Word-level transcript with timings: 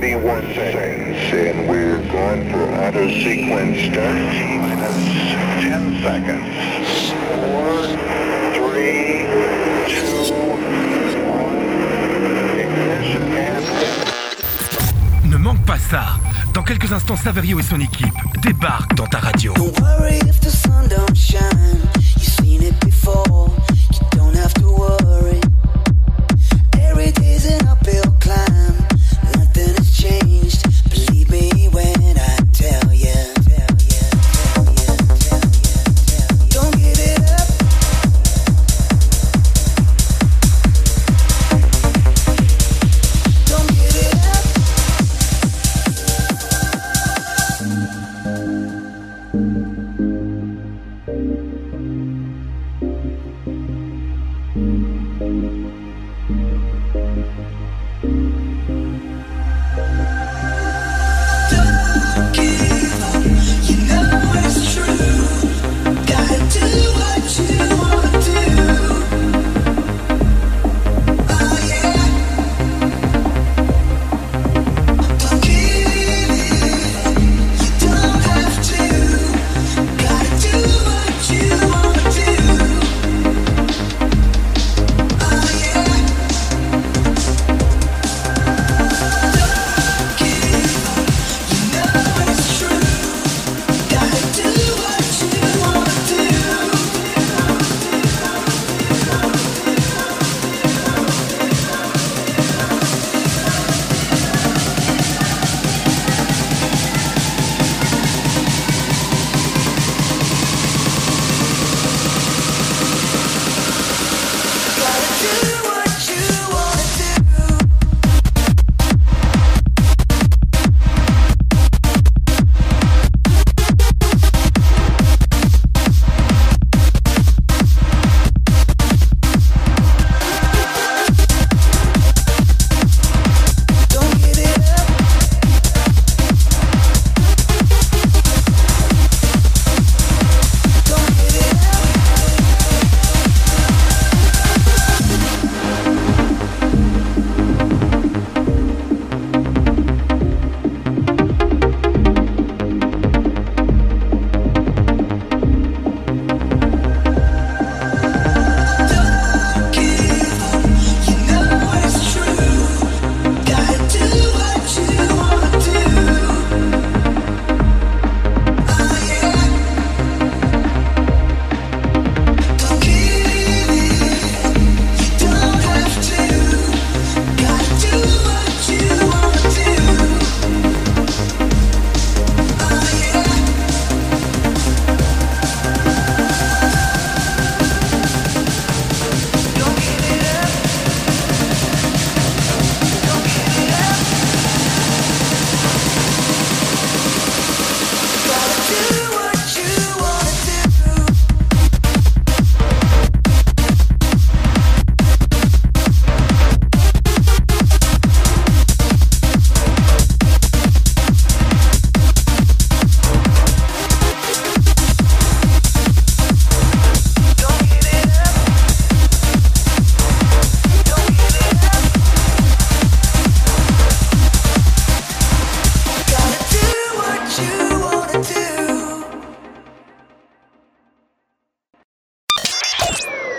31 0.00 0.54
seconds, 0.54 1.18
and 1.34 1.68
we're 1.68 1.98
going 2.12 2.48
for 2.52 2.62
auto 2.72 3.08
sequence 3.08 3.80
start. 3.90 4.14
Minus 4.62 4.94
10 5.60 6.02
seconds. 6.04 6.46
4, 7.34 7.98
3, 8.54 9.26
2, 9.88 10.30
1. 10.30 11.50
Ignition 12.60 13.24
and... 13.32 13.64
Ne 15.24 15.36
manque 15.36 15.64
pas 15.66 15.78
ça. 15.78 16.20
Dans 16.54 16.62
quelques 16.62 16.92
instants, 16.92 17.16
Saverio 17.16 17.58
et 17.58 17.64
son 17.64 17.80
équipe 17.80 18.14
débarquent 18.40 18.94
dans 18.94 19.08
ta 19.08 19.18
radio. 19.18 19.52
Don't 19.54 19.80
worry 19.80 20.20
if 20.28 20.38
the 20.38 20.48
sun 20.48 20.86
don't 20.88 21.16
shine. 21.16 21.80
You've 21.96 22.22
seen 22.22 22.62
it 22.62 22.78
before. 22.84 23.50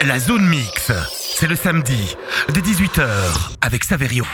La 0.08 0.18
zone 0.18 0.48
mix, 0.48 0.92
c'est 1.12 1.48
le 1.48 1.58
samedi, 1.58 2.16
dès 2.54 2.62
18h, 2.62 3.06
avec 3.62 3.84
Saverio. 3.84 4.26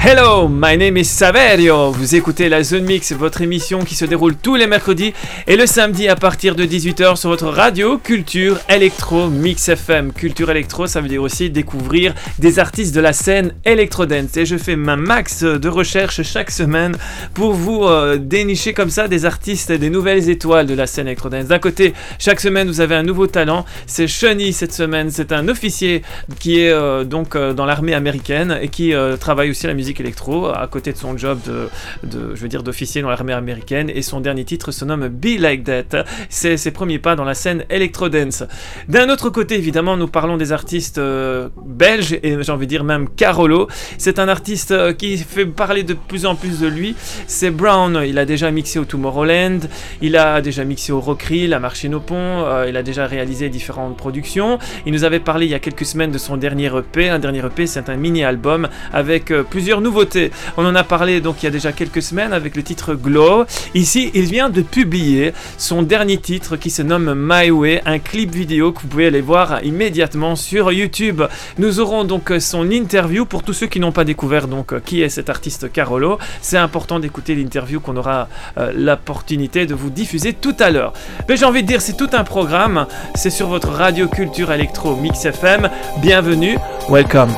Hello, 0.00 0.46
my 0.46 0.78
name 0.78 0.96
is 0.96 1.06
Saverio. 1.06 1.90
Vous 1.90 2.14
écoutez 2.14 2.48
la 2.48 2.62
Zone 2.62 2.84
Mix, 2.84 3.12
votre 3.12 3.42
émission 3.42 3.80
qui 3.80 3.96
se 3.96 4.04
déroule 4.04 4.36
tous 4.36 4.54
les 4.54 4.68
mercredis 4.68 5.12
et 5.48 5.56
le 5.56 5.66
samedi 5.66 6.06
à 6.06 6.14
partir 6.14 6.54
de 6.54 6.64
18h 6.64 7.16
sur 7.16 7.30
votre 7.30 7.48
radio 7.48 7.98
Culture 7.98 8.58
Electro 8.68 9.28
Mix 9.28 9.68
FM. 9.68 10.12
Culture 10.12 10.52
Electro, 10.52 10.86
ça 10.86 11.00
veut 11.00 11.08
dire 11.08 11.20
aussi 11.20 11.50
découvrir 11.50 12.14
des 12.38 12.60
artistes 12.60 12.94
de 12.94 13.00
la 13.00 13.12
scène 13.12 13.52
Electro 13.64 14.06
Dance. 14.06 14.36
Et 14.36 14.46
je 14.46 14.56
fais 14.56 14.76
ma 14.76 14.94
max 14.94 15.42
de 15.42 15.68
recherche 15.68 16.22
chaque 16.22 16.52
semaine 16.52 16.96
pour 17.34 17.52
vous 17.52 17.82
euh, 17.82 18.18
dénicher 18.18 18.74
comme 18.74 18.90
ça 18.90 19.08
des 19.08 19.26
artistes 19.26 19.68
et 19.70 19.78
des 19.78 19.90
nouvelles 19.90 20.30
étoiles 20.30 20.66
de 20.66 20.74
la 20.74 20.86
scène 20.86 21.08
Electro 21.08 21.28
Dance. 21.28 21.46
D'un 21.46 21.58
côté, 21.58 21.92
chaque 22.20 22.40
semaine 22.40 22.68
vous 22.68 22.80
avez 22.80 22.94
un 22.94 23.02
nouveau 23.02 23.26
talent. 23.26 23.66
C'est 23.86 24.06
Shani 24.06 24.52
cette 24.52 24.72
semaine. 24.72 25.10
C'est 25.10 25.32
un 25.32 25.48
officier 25.48 26.02
qui 26.38 26.60
est 26.60 26.70
euh, 26.70 27.02
donc 27.02 27.34
euh, 27.34 27.52
dans 27.52 27.66
l'armée 27.66 27.94
américaine 27.94 28.58
et 28.62 28.68
qui 28.68 28.94
travaille 29.18 29.50
aussi 29.50 29.66
à 29.66 29.70
la 29.70 29.74
musique 29.74 29.87
électro 30.00 30.46
à 30.46 30.66
côté 30.66 30.92
de 30.92 30.98
son 30.98 31.16
job 31.16 31.38
de, 31.46 32.34
je 32.34 32.40
veux 32.40 32.48
dire 32.48 32.62
d'officier 32.62 33.02
dans 33.02 33.10
l'armée 33.10 33.32
américaine 33.32 33.90
et 33.92 34.02
son 34.02 34.20
dernier 34.20 34.44
titre 34.44 34.70
se 34.70 34.84
nomme 34.84 35.08
Be 35.08 35.38
Like 35.38 35.64
That. 35.64 36.04
C'est 36.28 36.56
ses 36.56 36.70
premiers 36.70 36.98
pas 36.98 37.16
dans 37.16 37.24
la 37.24 37.34
scène 37.34 37.64
electro 37.70 38.08
dance 38.08 38.44
d'un 38.88 39.08
autre 39.10 39.30
côté 39.30 39.56
évidemment 39.56 39.96
nous 39.96 40.08
parlons 40.08 40.36
des 40.36 40.52
artistes 40.52 40.98
euh, 40.98 41.48
belges 41.64 42.18
et 42.22 42.36
j'ai 42.42 42.52
envie 42.52 42.66
de 42.66 42.70
dire 42.70 42.84
même 42.84 43.08
Carolo. 43.08 43.68
C'est 43.98 44.18
un 44.18 44.28
artiste 44.28 44.70
euh, 44.70 44.92
qui 44.92 45.16
fait 45.18 45.46
parler 45.46 45.82
de 45.82 45.94
plus 45.94 46.26
en 46.26 46.34
plus 46.34 46.60
de 46.60 46.66
lui. 46.66 46.94
C'est 47.26 47.50
Brown. 47.50 48.02
Il 48.06 48.18
a 48.18 48.24
déjà 48.24 48.50
mixé 48.50 48.78
au 48.78 48.84
Tomorrowland. 48.84 49.60
Il 50.02 50.16
a 50.16 50.40
déjà 50.40 50.64
mixé 50.64 50.92
au 50.92 51.00
Rockery 51.00 51.52
à 51.52 51.58
Marché 51.58 51.88
nos 51.88 52.00
Ponts. 52.00 52.14
Euh, 52.44 52.66
il 52.68 52.76
a 52.76 52.82
déjà 52.82 53.06
réalisé 53.06 53.48
différentes 53.48 53.96
productions. 53.96 54.58
Il 54.86 54.92
nous 54.92 55.04
avait 55.04 55.20
parlé 55.20 55.46
il 55.46 55.50
y 55.50 55.54
a 55.54 55.58
quelques 55.58 55.86
semaines 55.86 56.10
de 56.10 56.18
son 56.18 56.36
dernier 56.36 56.70
EP 56.76 57.08
un 57.08 57.18
dernier 57.18 57.44
EP 57.44 57.66
c'est 57.66 57.88
un 57.88 57.96
mini 57.96 58.24
album 58.24 58.68
avec 58.92 59.30
euh, 59.30 59.42
plusieurs 59.42 59.77
plusieurs 59.78 59.80
nouveautés. 59.80 60.30
On 60.56 60.64
en 60.64 60.74
a 60.74 60.84
parlé 60.84 61.20
donc 61.20 61.42
il 61.42 61.46
y 61.46 61.48
a 61.48 61.50
déjà 61.50 61.72
quelques 61.72 62.02
semaines 62.02 62.32
avec 62.32 62.56
le 62.56 62.62
titre 62.62 62.94
Glow. 62.94 63.44
Ici, 63.74 64.10
il 64.14 64.24
vient 64.24 64.50
de 64.50 64.62
publier 64.62 65.32
son 65.56 65.82
dernier 65.82 66.18
titre 66.18 66.56
qui 66.56 66.70
se 66.70 66.82
nomme 66.82 67.14
My 67.16 67.50
Way, 67.50 67.82
un 67.86 67.98
clip 67.98 68.34
vidéo 68.34 68.72
que 68.72 68.82
vous 68.82 68.88
pouvez 68.88 69.06
aller 69.06 69.20
voir 69.20 69.64
immédiatement 69.64 70.36
sur 70.36 70.72
YouTube. 70.72 71.22
Nous 71.58 71.80
aurons 71.80 72.04
donc 72.04 72.32
son 72.40 72.70
interview 72.70 73.24
pour 73.24 73.42
tous 73.42 73.52
ceux 73.52 73.66
qui 73.66 73.80
n'ont 73.80 73.92
pas 73.92 74.04
découvert 74.04 74.48
donc 74.48 74.80
qui 74.82 75.02
est 75.02 75.08
cet 75.08 75.30
artiste 75.30 75.72
Carolo. 75.72 76.18
C'est 76.42 76.58
important 76.58 76.98
d'écouter 76.98 77.34
l'interview 77.34 77.80
qu'on 77.80 77.96
aura 77.96 78.28
euh, 78.58 78.72
l'opportunité 78.74 79.66
de 79.66 79.74
vous 79.74 79.90
diffuser 79.90 80.32
tout 80.32 80.56
à 80.58 80.70
l'heure. 80.70 80.92
Mais 81.28 81.36
j'ai 81.36 81.44
envie 81.44 81.62
de 81.62 81.68
dire, 81.68 81.80
c'est 81.80 81.96
tout 81.96 82.10
un 82.12 82.24
programme. 82.24 82.86
C'est 83.14 83.30
sur 83.30 83.48
votre 83.48 83.68
radio 83.68 84.08
culture 84.08 84.52
électro 84.52 84.96
Mix 84.96 85.24
FM. 85.24 85.70
Bienvenue, 86.00 86.58
welcome. 86.88 87.30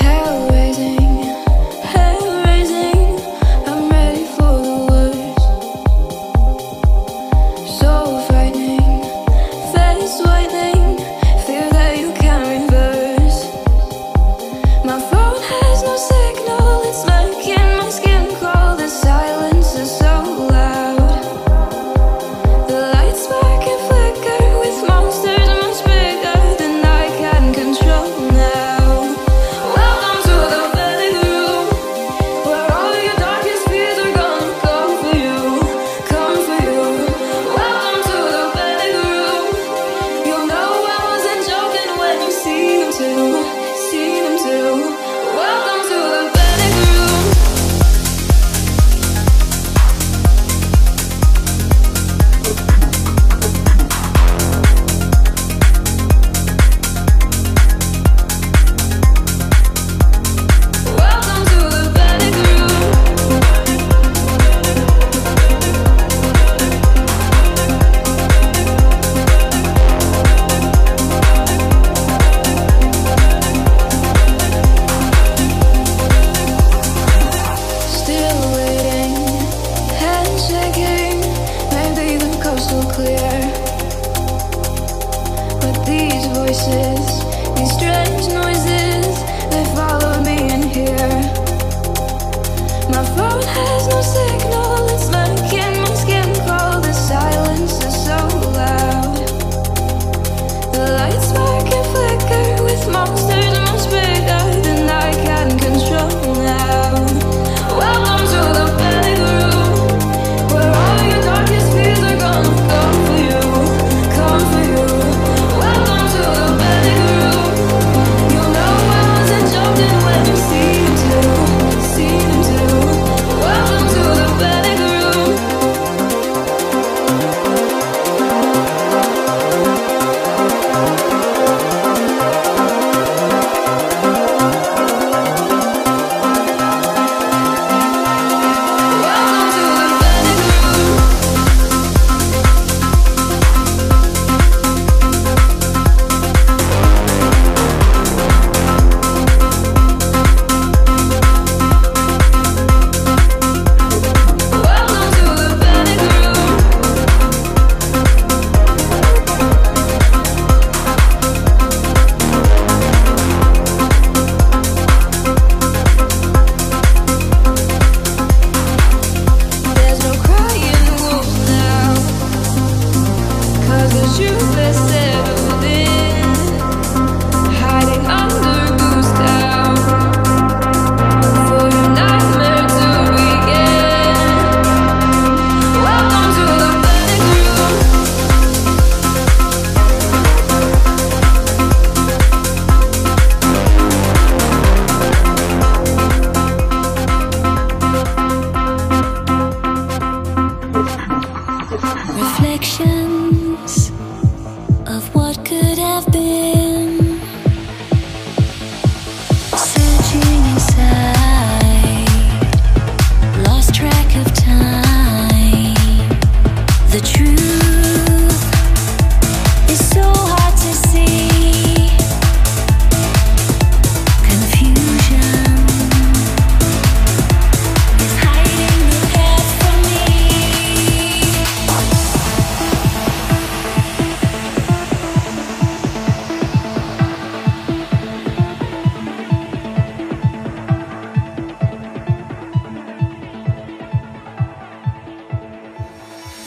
Hell 0.00 0.25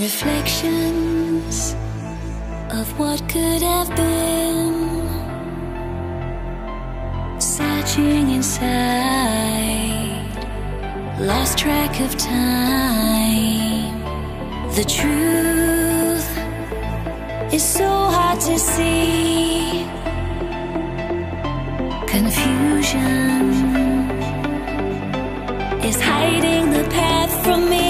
Reflections 0.10 1.76
of 2.72 2.88
what 2.98 3.20
could 3.30 3.62
have 3.62 3.90
been. 3.96 5.08
Searching 7.40 8.32
inside, 8.32 8.66
lost 11.20 11.60
track 11.60 12.00
of 12.02 12.18
time. 12.18 14.02
The 14.78 14.86
truth 14.98 16.30
is 17.54 17.64
so 17.64 17.88
hard 18.16 18.40
to 18.50 18.58
see. 18.58 19.86
Confusion 22.08 23.46
is 25.86 26.02
hiding 26.02 26.72
the 26.72 26.84
path 26.90 27.32
from 27.44 27.70
me. 27.70 27.89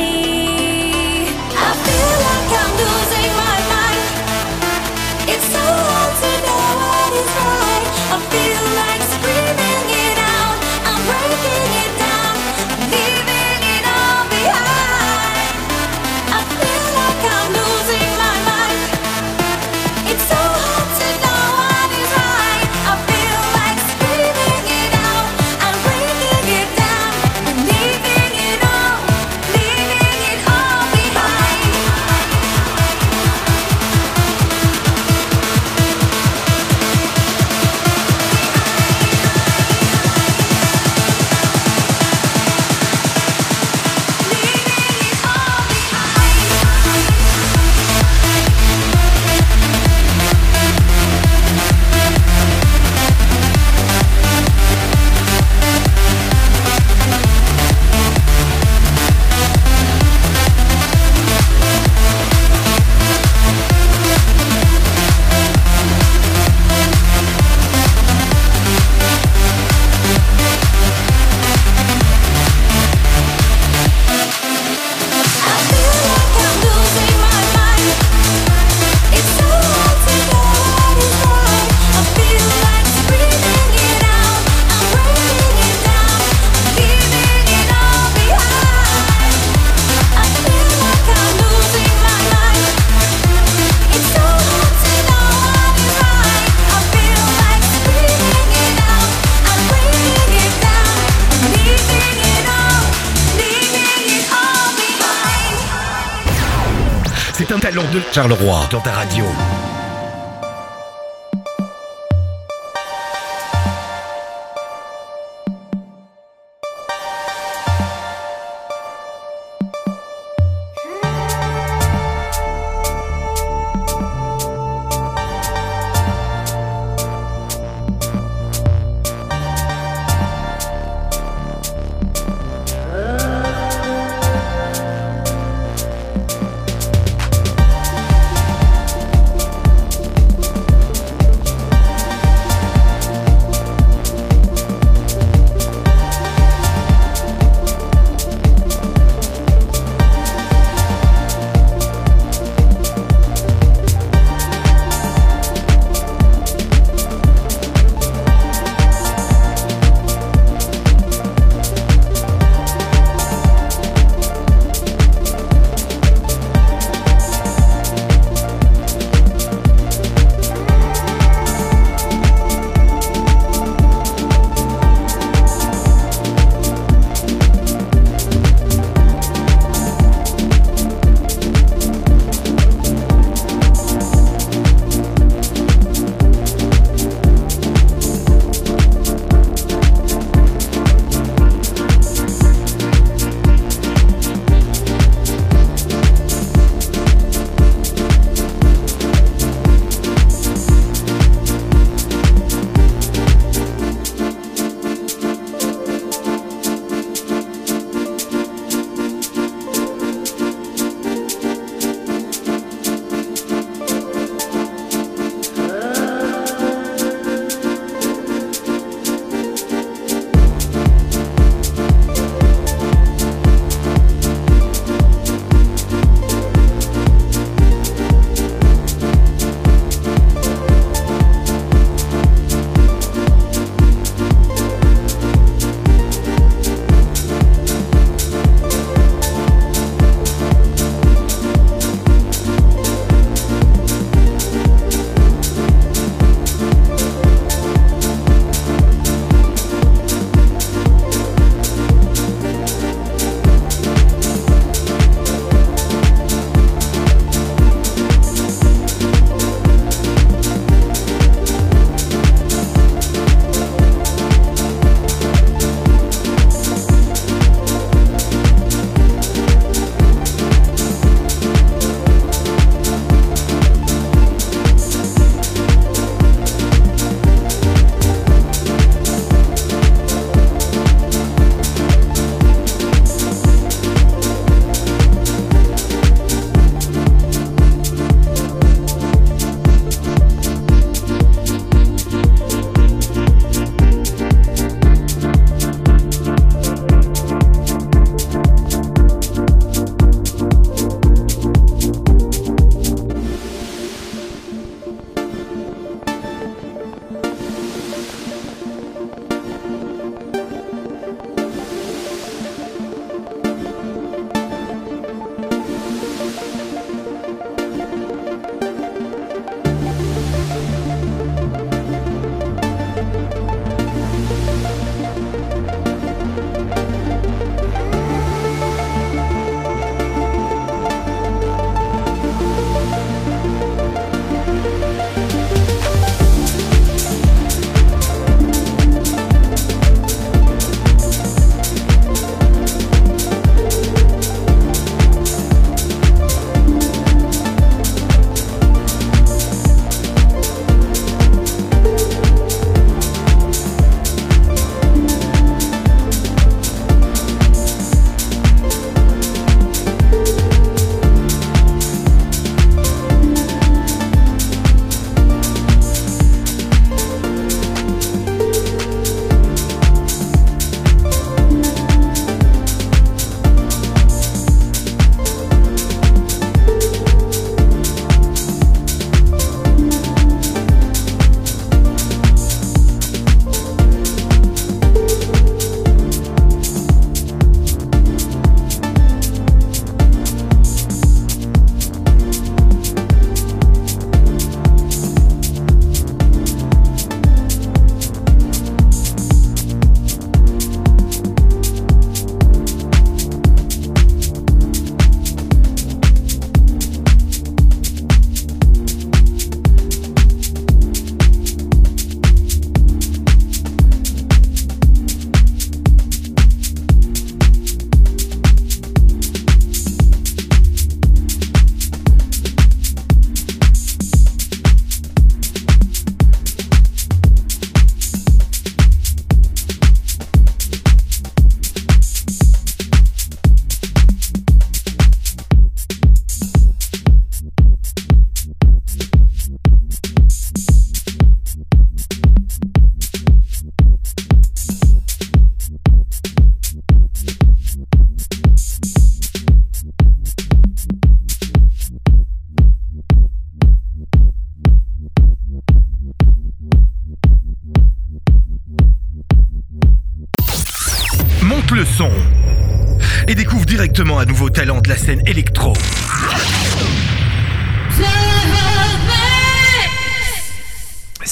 De 107.92 108.02
Charleroi 108.12 108.68
dans 108.72 108.82
ta 108.82 108.92
radio. 108.92 109.26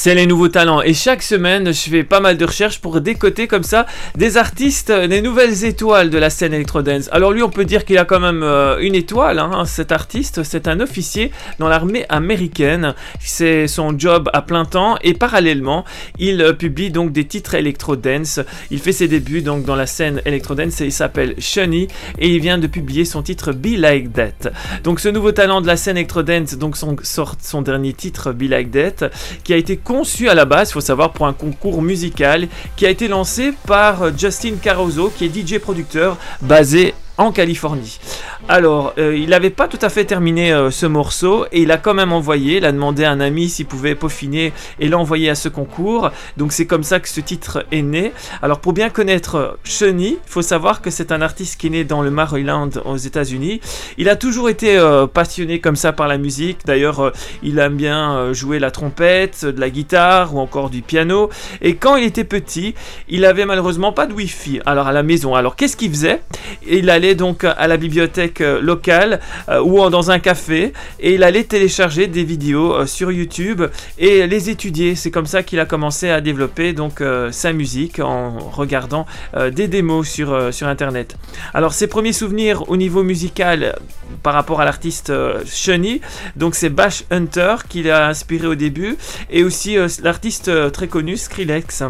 C'est 0.07 0.15
les 0.15 0.25
nouveaux 0.25 0.47
talents 0.47 0.81
et 0.81 0.93
chaque 0.93 1.21
semaine 1.21 1.73
je 1.73 1.89
fais 1.89 2.05
pas 2.05 2.21
mal 2.21 2.37
de 2.37 2.45
recherches 2.45 2.79
pour 2.79 3.01
décoter 3.01 3.45
comme 3.45 3.63
ça 3.63 3.85
des 4.15 4.37
artistes, 4.37 4.89
des 4.89 5.21
nouvelles 5.21 5.65
étoiles 5.65 6.09
de 6.09 6.17
la 6.17 6.29
scène 6.29 6.53
électro-dance. 6.53 7.09
Alors 7.11 7.33
lui 7.33 7.43
on 7.43 7.49
peut 7.49 7.65
dire 7.65 7.83
qu'il 7.83 7.97
a 7.97 8.05
quand 8.05 8.21
même 8.21 8.41
euh, 8.41 8.77
une 8.79 8.95
étoile, 8.95 9.37
hein, 9.37 9.65
cet 9.65 9.91
artiste, 9.91 10.43
c'est 10.43 10.69
un 10.69 10.79
officier 10.79 11.29
dans 11.59 11.67
l'armée 11.67 12.05
américaine, 12.07 12.95
c'est 13.19 13.67
son 13.67 13.99
job 13.99 14.29
à 14.31 14.41
plein 14.41 14.63
temps 14.63 14.97
et 15.01 15.13
parallèlement 15.13 15.83
il 16.19 16.41
euh, 16.41 16.53
publie 16.53 16.89
donc 16.89 17.11
des 17.11 17.25
titres 17.25 17.55
électro-dance. 17.55 18.39
Il 18.71 18.79
fait 18.79 18.93
ses 18.93 19.09
débuts 19.09 19.41
donc 19.41 19.65
dans 19.65 19.75
la 19.75 19.87
scène 19.87 20.21
électro-dance 20.23 20.79
et 20.79 20.85
il 20.85 20.93
s'appelle 20.93 21.35
Shunny 21.37 21.89
et 22.17 22.29
il 22.29 22.39
vient 22.39 22.59
de 22.59 22.67
publier 22.67 23.03
son 23.03 23.23
titre 23.23 23.51
Be 23.51 23.75
Like 23.77 24.13
That. 24.13 24.51
Donc 24.85 25.01
ce 25.01 25.09
nouveau 25.09 25.33
talent 25.33 25.59
de 25.59 25.67
la 25.67 25.75
scène 25.75 25.97
électro-dance 25.97 26.53
donc 26.53 26.77
son, 26.77 27.61
dernier 27.61 27.91
titre 27.91 28.31
Be 28.31 28.43
Like 28.43 28.71
That 28.71 29.09
qui 29.43 29.51
a 29.51 29.57
été 29.57 29.75
conçu 29.97 30.29
à 30.29 30.35
la 30.35 30.45
base, 30.45 30.69
il 30.69 30.73
faut 30.73 30.81
savoir, 30.81 31.11
pour 31.11 31.25
un 31.25 31.33
concours 31.33 31.81
musical 31.81 32.47
qui 32.75 32.85
a 32.85 32.89
été 32.91 33.07
lancé 33.07 33.51
par 33.65 34.03
euh, 34.03 34.11
Justin 34.15 34.57
Caruso, 34.61 35.11
qui 35.15 35.25
est 35.25 35.35
DJ 35.35 35.57
producteur 35.57 36.17
basé 36.39 36.93
en 37.17 37.31
Californie. 37.31 37.99
Alors, 38.47 38.93
euh, 38.97 39.17
il 39.17 39.29
n'avait 39.29 39.49
pas 39.49 39.67
tout 39.67 39.79
à 39.81 39.89
fait 39.89 40.05
terminé 40.05 40.53
euh, 40.53 40.71
ce 40.71 40.85
morceau 40.85 41.45
et 41.51 41.63
il 41.63 41.71
a 41.71 41.77
quand 41.77 41.93
même 41.93 42.13
envoyé, 42.13 42.57
il 42.57 42.65
a 42.65 42.71
demandé 42.71 43.03
à 43.03 43.11
un 43.11 43.19
ami 43.19 43.49
s'il 43.49 43.65
pouvait 43.65 43.95
peaufiner 43.95 44.53
et 44.79 44.87
l'a 44.87 44.97
envoyé 44.97 45.29
à 45.29 45.35
ce 45.35 45.49
concours. 45.49 46.11
Donc 46.37 46.53
c'est 46.53 46.65
comme 46.65 46.83
ça 46.83 46.99
que 46.99 47.09
ce 47.09 47.19
titre 47.19 47.65
est 47.71 47.81
né. 47.81 48.13
Alors 48.41 48.59
pour 48.59 48.73
bien 48.73 48.89
connaître 48.89 49.57
Shunny, 49.63 50.17
il 50.23 50.29
faut 50.29 50.41
savoir 50.41 50.81
que 50.81 50.91
c'est 50.91 51.11
un 51.11 51.21
artiste 51.21 51.59
qui 51.59 51.67
est 51.67 51.71
né 51.71 51.83
dans 51.83 52.01
le 52.01 52.11
Maryland 52.11 52.69
aux 52.85 52.97
États-Unis. 52.97 53.59
Il 53.97 54.09
a 54.09 54.15
toujours 54.15 54.49
été 54.49 54.77
euh, 54.77 55.07
passionné 55.07 55.59
comme 55.59 55.75
ça 55.75 55.91
par 55.91 56.07
la 56.07 56.17
musique. 56.17 56.59
D'ailleurs, 56.65 57.11
il 57.43 57.59
aime 57.59 57.75
bien 57.75 58.31
jouer 58.33 58.59
la 58.59 58.71
trompette, 58.71 59.45
de 59.45 59.59
la 59.59 59.69
guitare 59.69 60.35
ou 60.35 60.39
encore 60.39 60.69
du 60.69 60.81
piano. 60.81 61.29
Et 61.61 61.75
quand 61.75 61.95
il 61.95 62.05
était 62.05 62.23
petit, 62.23 62.75
il 63.09 63.25
avait 63.25 63.45
malheureusement 63.45 63.91
pas 63.91 64.05
de 64.05 64.13
wifi 64.13 64.59
alors 64.65 64.87
à 64.87 64.91
la 64.91 65.03
maison. 65.03 65.35
Alors 65.35 65.55
qu'est-ce 65.55 65.75
qu'il 65.75 65.89
faisait? 65.89 66.21
Il 66.67 66.89
allait 66.89 67.06
donc 67.15 67.43
à 67.43 67.67
la 67.67 67.77
bibliothèque 67.77 68.41
euh, 68.41 68.61
locale 68.61 69.19
euh, 69.49 69.61
ou 69.61 69.89
dans 69.89 70.11
un 70.11 70.19
café 70.19 70.73
et 70.99 71.13
il 71.13 71.23
allait 71.23 71.43
télécharger 71.43 72.07
des 72.07 72.23
vidéos 72.23 72.73
euh, 72.73 72.85
sur 72.85 73.11
YouTube 73.11 73.63
et 73.97 74.27
les 74.27 74.49
étudier. 74.49 74.95
C'est 74.95 75.11
comme 75.11 75.25
ça 75.25 75.43
qu'il 75.43 75.59
a 75.59 75.65
commencé 75.65 76.09
à 76.09 76.21
développer 76.21 76.73
donc 76.73 77.03
sa 77.31 77.53
musique 77.53 77.99
en 77.99 78.37
regardant 78.51 79.05
des 79.51 79.67
démos 79.67 80.07
sur, 80.07 80.33
internet. 80.61 81.15
Alors 81.53 81.73
ses 81.73 81.87
premiers 81.87 82.13
souvenirs 82.13 82.69
au 82.69 82.77
niveau 82.77 83.03
musical 83.03 83.75
par 84.23 84.33
rapport 84.33 84.61
à 84.61 84.65
l'artiste 84.65 85.11
Shunny, 85.45 86.01
donc 86.35 86.55
c'est 86.55 86.69
Bash 86.69 87.03
Hunter 87.11 87.55
qui 87.69 87.83
l'a 87.83 88.07
inspiré 88.07 88.47
au 88.47 88.55
début 88.55 88.97
et 89.29 89.43
aussi 89.43 89.77
l'artiste 90.01 90.51
très 90.71 90.87
connu 90.87 91.17
Skrillex. 91.17 91.83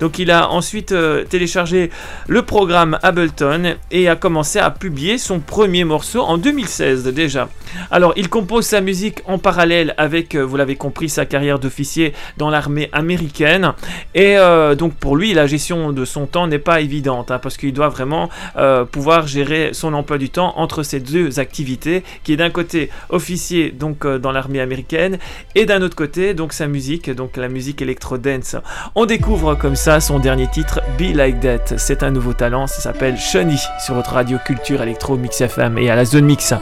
Donc 0.00 0.18
il 0.18 0.30
a 0.30 0.50
ensuite 0.50 0.94
téléchargé 1.28 1.90
le 2.26 2.42
programme 2.42 2.98
Ableton 3.02 3.76
et 3.90 4.08
a 4.08 4.16
commencé 4.16 4.57
à 4.58 4.70
publier 4.70 5.18
son 5.18 5.40
premier 5.40 5.84
morceau 5.84 6.22
en 6.22 6.38
2016 6.38 7.04
déjà. 7.04 7.48
Alors 7.90 8.12
il 8.16 8.28
compose 8.28 8.66
sa 8.66 8.80
musique 8.80 9.20
en 9.26 9.38
parallèle 9.38 9.94
avec, 9.96 10.34
euh, 10.34 10.42
vous 10.42 10.56
l'avez 10.56 10.76
compris, 10.76 11.08
sa 11.08 11.26
carrière 11.26 11.58
d'officier 11.58 12.12
dans 12.36 12.50
l'armée 12.50 12.88
américaine. 12.92 13.72
Et 14.14 14.38
euh, 14.38 14.74
donc 14.74 14.94
pour 14.94 15.16
lui, 15.16 15.34
la 15.34 15.46
gestion 15.46 15.92
de 15.92 16.04
son 16.04 16.26
temps 16.26 16.46
n'est 16.46 16.58
pas 16.58 16.80
évidente 16.80 17.30
hein, 17.30 17.38
parce 17.38 17.56
qu'il 17.56 17.72
doit 17.72 17.88
vraiment 17.88 18.28
euh, 18.56 18.84
pouvoir 18.84 19.26
gérer 19.26 19.70
son 19.72 19.94
emploi 19.94 20.18
du 20.18 20.30
temps 20.30 20.54
entre 20.56 20.82
ces 20.82 21.00
deux 21.00 21.38
activités, 21.38 22.02
qui 22.24 22.32
est 22.32 22.36
d'un 22.36 22.50
côté 22.50 22.90
officier 23.10 23.70
donc 23.70 24.06
dans 24.06 24.32
l'armée 24.32 24.60
américaine 24.60 25.18
et 25.54 25.66
d'un 25.66 25.82
autre 25.82 25.96
côté 25.96 26.34
donc 26.34 26.52
sa 26.52 26.66
musique, 26.66 27.10
donc 27.10 27.36
la 27.36 27.48
musique 27.48 27.82
électro-dance. 27.82 28.56
On 28.94 29.06
découvre 29.06 29.54
comme 29.54 29.76
ça 29.76 30.00
son 30.00 30.18
dernier 30.18 30.48
titre, 30.48 30.80
Be 30.98 31.14
Like 31.14 31.40
That. 31.40 31.76
C'est 31.76 32.02
un 32.02 32.10
nouveau 32.10 32.32
talent, 32.32 32.66
ça 32.66 32.80
s'appelle 32.80 33.16
Shunny 33.16 33.58
sur 33.84 33.94
votre 33.94 34.12
radio 34.12 34.38
culture 34.48 34.80
électro 34.80 35.18
Mix 35.18 35.42
FM 35.42 35.76
et 35.76 35.90
à 35.90 35.94
la 35.94 36.06
zone 36.06 36.24
mix. 36.24 36.54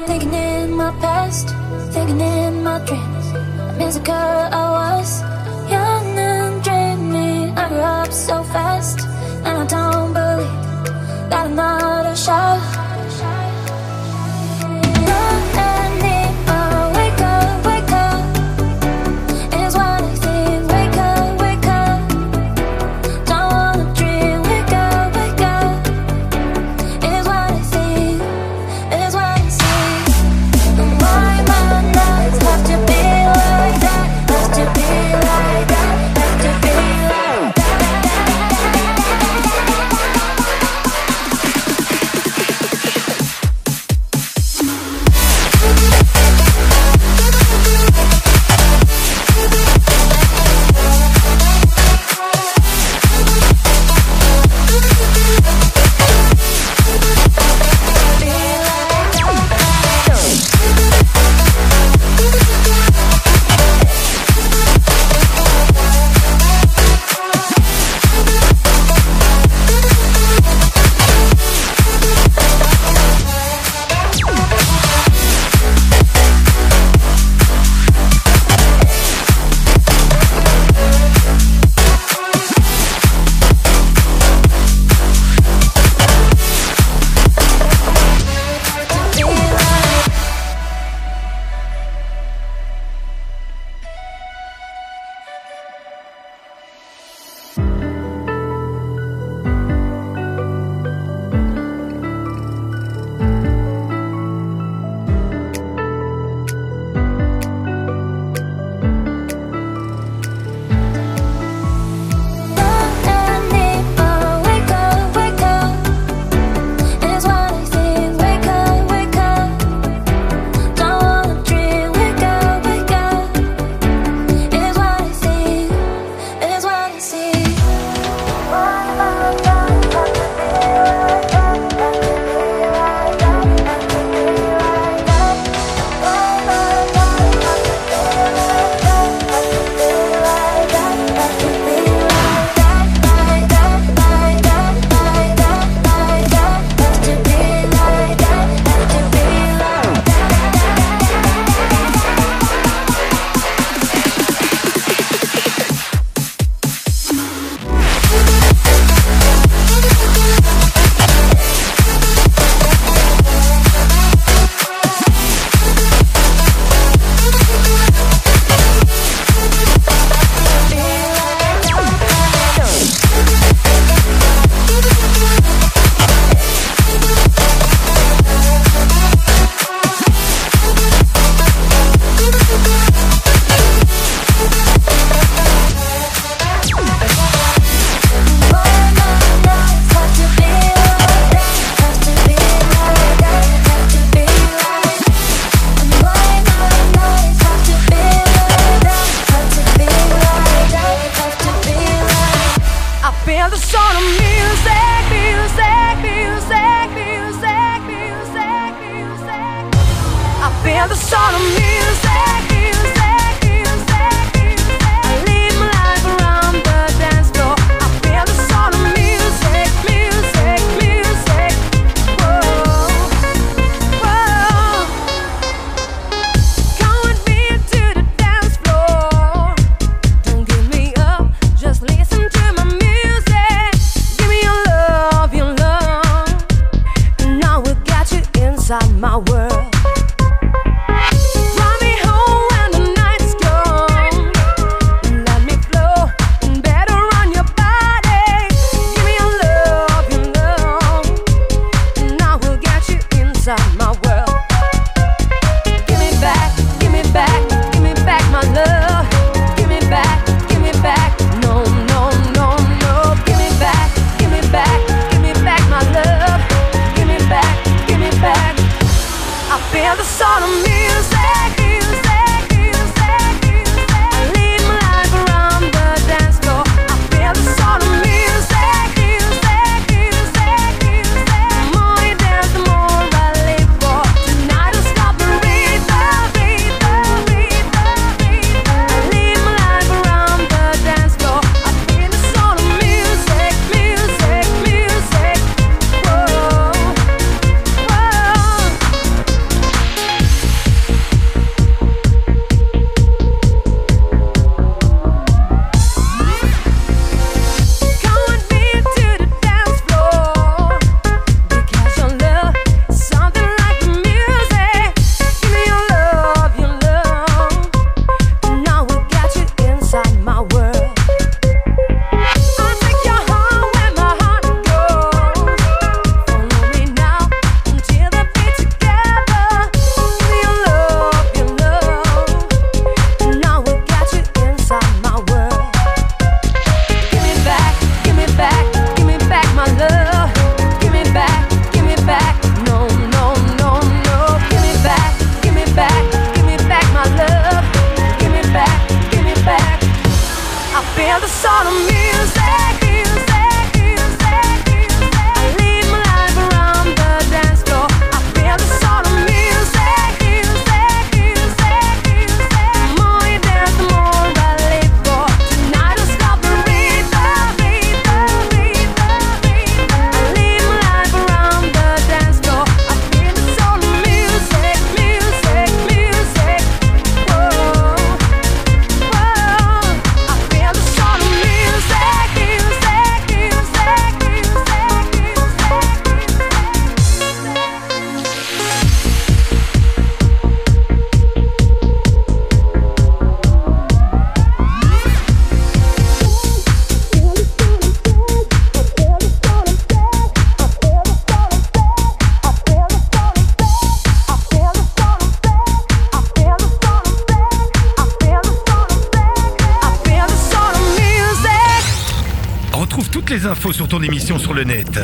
Ton 413.96 414.02
émission 414.02 414.38
sur 414.38 414.52
le 414.52 414.64
net. 414.64 415.00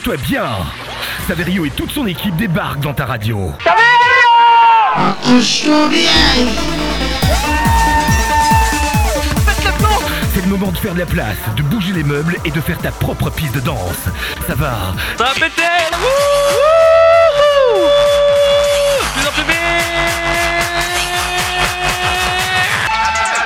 Accroche-toi 0.07 0.25
bien. 0.25 0.47
Saverio 1.27 1.65
et 1.65 1.69
toute 1.69 1.91
son 1.91 2.07
équipe 2.07 2.35
débarquent 2.37 2.79
dans 2.79 2.93
ta 2.93 3.05
radio. 3.05 3.51
C'est 10.33 10.41
le 10.41 10.47
moment 10.47 10.71
de 10.71 10.77
faire 10.77 10.93
de 10.93 10.99
la 10.99 11.05
place, 11.05 11.35
de 11.57 11.61
bouger 11.63 11.91
les 11.91 12.03
meubles 12.03 12.37
et 12.45 12.51
de 12.51 12.61
faire 12.61 12.77
ta 12.77 12.91
propre 12.91 13.29
piste 13.29 13.55
de 13.55 13.59
danse. 13.59 14.05
Ça 14.47 14.55
va? 14.55 14.93
Ça 15.17 15.25
va 15.25 15.33
péter. 15.33 15.63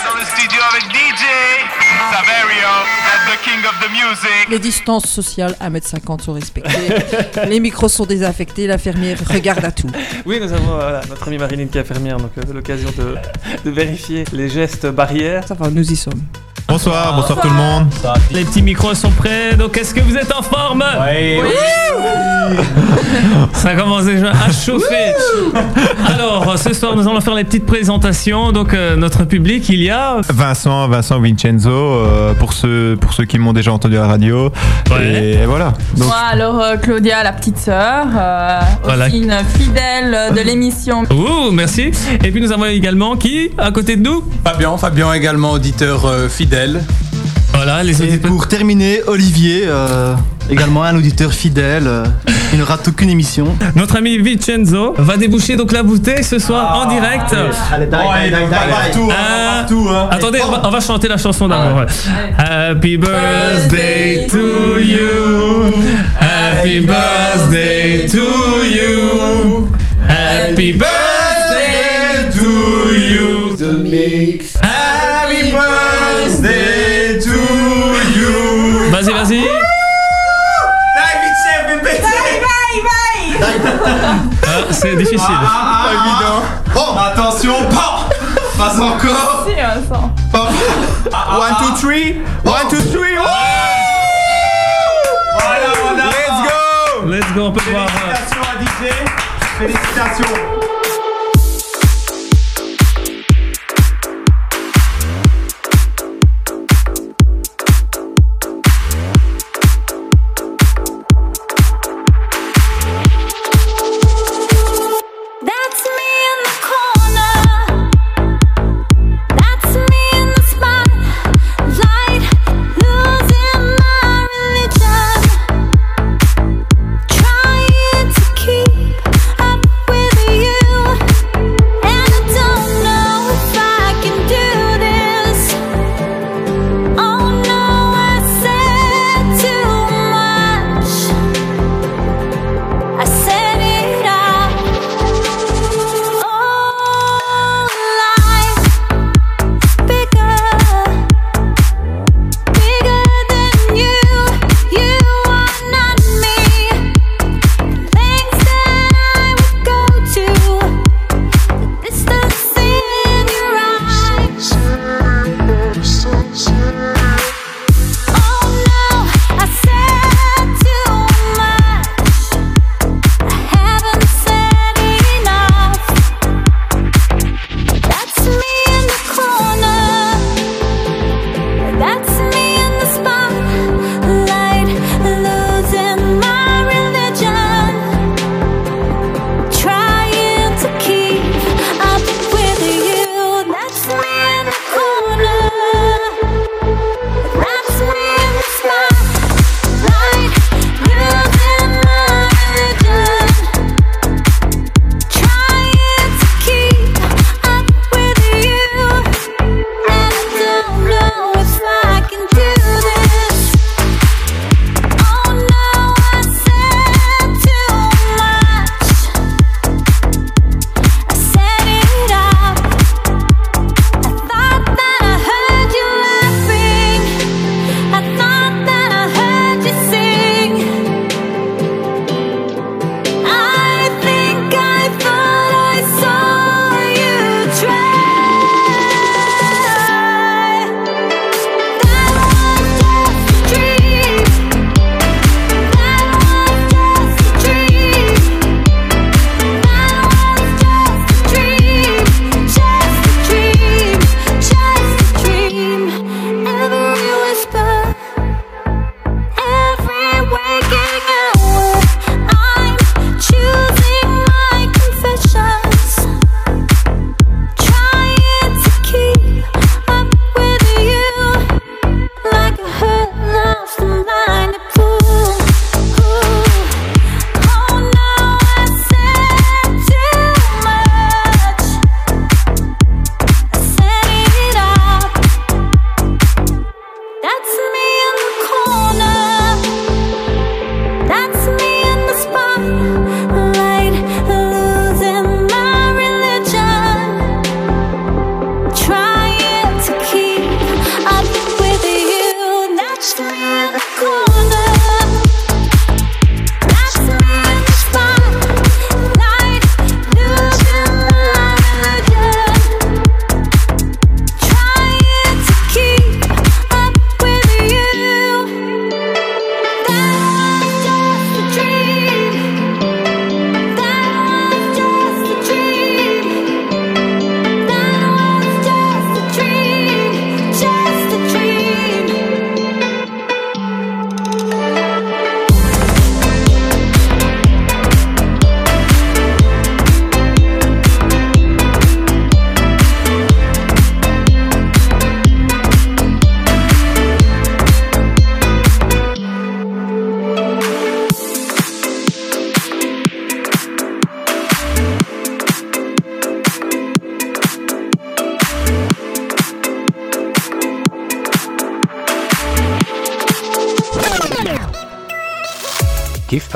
Dans 0.05 0.15
le 0.15 0.25
studio 0.25 0.61
avec 0.69 0.83
DJ 0.83 1.25
Saverio, 2.11 3.00
the 3.31 3.43
king 3.43 3.63
of 3.65 3.75
the 3.79 3.89
music. 3.91 4.49
Les 4.49 4.59
distances 4.59 5.05
sociales, 5.05 5.55
1m50 5.61 6.21
sont 6.21 6.33
respectées. 6.33 6.93
les 7.47 7.59
micros 7.59 7.87
sont 7.87 8.05
désaffectés. 8.05 8.67
L'infirmière 8.67 9.17
regarde 9.29 9.63
à 9.63 9.71
tout. 9.71 9.89
Oui, 10.25 10.39
nous 10.41 10.51
avons 10.51 10.75
voilà, 10.75 11.01
notre 11.09 11.27
amie 11.27 11.37
Marilyn 11.37 11.67
qui 11.67 11.77
est 11.77 11.81
infirmière, 11.81 12.17
donc 12.17 12.31
euh, 12.37 12.53
l'occasion 12.53 12.89
de, 12.97 13.15
de 13.63 13.71
vérifier 13.71 14.25
les 14.33 14.49
gestes 14.49 14.87
barrières. 14.87 15.47
Ça 15.47 15.53
va, 15.53 15.69
nous 15.69 15.89
y 15.89 15.95
sommes. 15.95 16.21
Bonsoir, 16.67 17.15
bonsoir 17.15 17.41
tout 17.41 17.49
le 17.49 17.53
monde. 17.53 17.87
Les 18.31 18.45
petits 18.45 18.61
micros 18.61 18.95
sont 18.95 19.11
prêts, 19.11 19.55
donc 19.55 19.77
est-ce 19.77 19.93
que 19.93 20.01
vous 20.01 20.15
êtes 20.15 20.31
en 20.33 20.41
forme? 20.41 20.83
Oui, 21.01 21.39
Ça 23.53 23.73
commence 23.75 24.05
déjà 24.05 24.31
à 24.31 24.51
chauffer. 24.51 25.13
Alors, 26.07 26.57
ce 26.57 26.73
soir, 26.73 26.95
nous 26.95 27.07
allons 27.07 27.21
faire 27.21 27.35
les 27.35 27.43
petites 27.43 27.65
présentations. 27.65 28.51
Donc, 28.51 28.73
euh, 28.73 28.95
notre 28.95 29.23
public, 29.25 29.67
il 29.69 29.81
y 29.83 29.89
a... 29.89 30.17
Vincent, 30.29 30.87
Vincent 30.87 31.19
Vincenzo, 31.19 31.69
euh, 31.69 32.33
pour 32.33 32.53
ceux 32.53 32.97
pour 32.99 33.13
ceux 33.13 33.25
qui 33.25 33.37
m'ont 33.39 33.53
déjà 33.53 33.71
entendu 33.73 33.97
à 33.97 34.01
la 34.01 34.07
radio. 34.07 34.51
Ouais. 34.89 35.37
Et 35.41 35.45
voilà. 35.45 35.73
Donc 35.97 36.07
Moi, 36.07 36.15
alors 36.31 36.61
euh, 36.61 36.77
Claudia, 36.77 37.23
la 37.23 37.33
petite 37.33 37.57
sœur, 37.57 38.05
euh, 38.15 38.59
Voilà. 38.83 39.07
aussi 39.07 39.19
une 39.23 39.33
fidèle 39.57 40.33
de 40.35 40.41
l'émission. 40.41 41.03
Ouh, 41.11 41.51
merci. 41.51 41.91
Et 42.23 42.31
puis, 42.31 42.41
nous 42.41 42.51
avons 42.51 42.65
également 42.65 43.15
qui 43.15 43.51
à 43.57 43.71
côté 43.71 43.95
de 43.95 44.03
nous? 44.03 44.23
Fabien, 44.43 44.77
Fabien 44.77 45.13
également 45.13 45.51
auditeur 45.51 46.05
euh, 46.05 46.27
fidèle. 46.29 46.81
Voilà, 47.53 47.83
les 47.83 48.01
Et 48.01 48.07
auditeurs. 48.07 48.31
pour 48.31 48.47
terminer, 48.47 49.01
Olivier, 49.07 49.63
euh, 49.65 50.13
également 50.51 50.83
un 50.83 50.95
auditeur 50.95 51.31
fidèle. 51.33 51.83
euh, 51.87 52.03
il 52.53 52.59
ne 52.59 52.63
rate 52.63 52.85
aucune 52.89 53.09
émission. 53.09 53.47
Notre 53.75 53.95
ami 53.95 54.17
Vincenzo 54.17 54.93
va 54.97 55.15
déboucher 55.15 55.55
donc 55.55 55.71
la 55.71 55.83
bouteille 55.83 56.23
ce 56.23 56.37
soir 56.37 56.81
en 56.85 56.89
direct. 56.89 57.33
Allez, 57.73 57.85
partout, 57.87 59.09
Euh, 59.09 59.61
partout, 59.61 59.87
hein. 59.89 60.09
Attendez, 60.11 60.39
on 60.45 60.51
va, 60.51 60.61
on 60.65 60.69
va 60.69 60.79
chanter 60.81 61.07
la 61.07 61.17
chanson 61.17 61.47
d'amour. 61.47 61.83
Happy 62.37 62.97
birthday 62.97 64.27
to 64.29 64.79
you. 64.79 65.71
Happy 66.19 66.81
birthday 66.81 68.05
to 68.07 68.17
you. 68.65 69.69
Happy 70.09 70.73
birthday 70.73 71.00
pas 88.61 88.79
encore. 88.79 89.45
Si, 89.47 89.53
euh, 89.53 89.81
ça. 89.89 89.99
One, 91.35 91.55
two, 91.59 91.73
three. 91.81 92.21
One, 92.45 92.67
two, 92.69 92.81
three. 92.91 93.15
Voilà, 95.39 95.69
voilà. 95.81 96.05
Let's 96.05 96.39
go. 96.45 96.57
Let's 97.07 97.31
go, 97.33 97.41
on 97.47 97.51
peut 97.51 97.71
voir. 97.71 97.87
Félicitations 97.89 98.43
à 98.43 98.55
DJ. 98.61 98.93
Félicitations. 99.57 100.35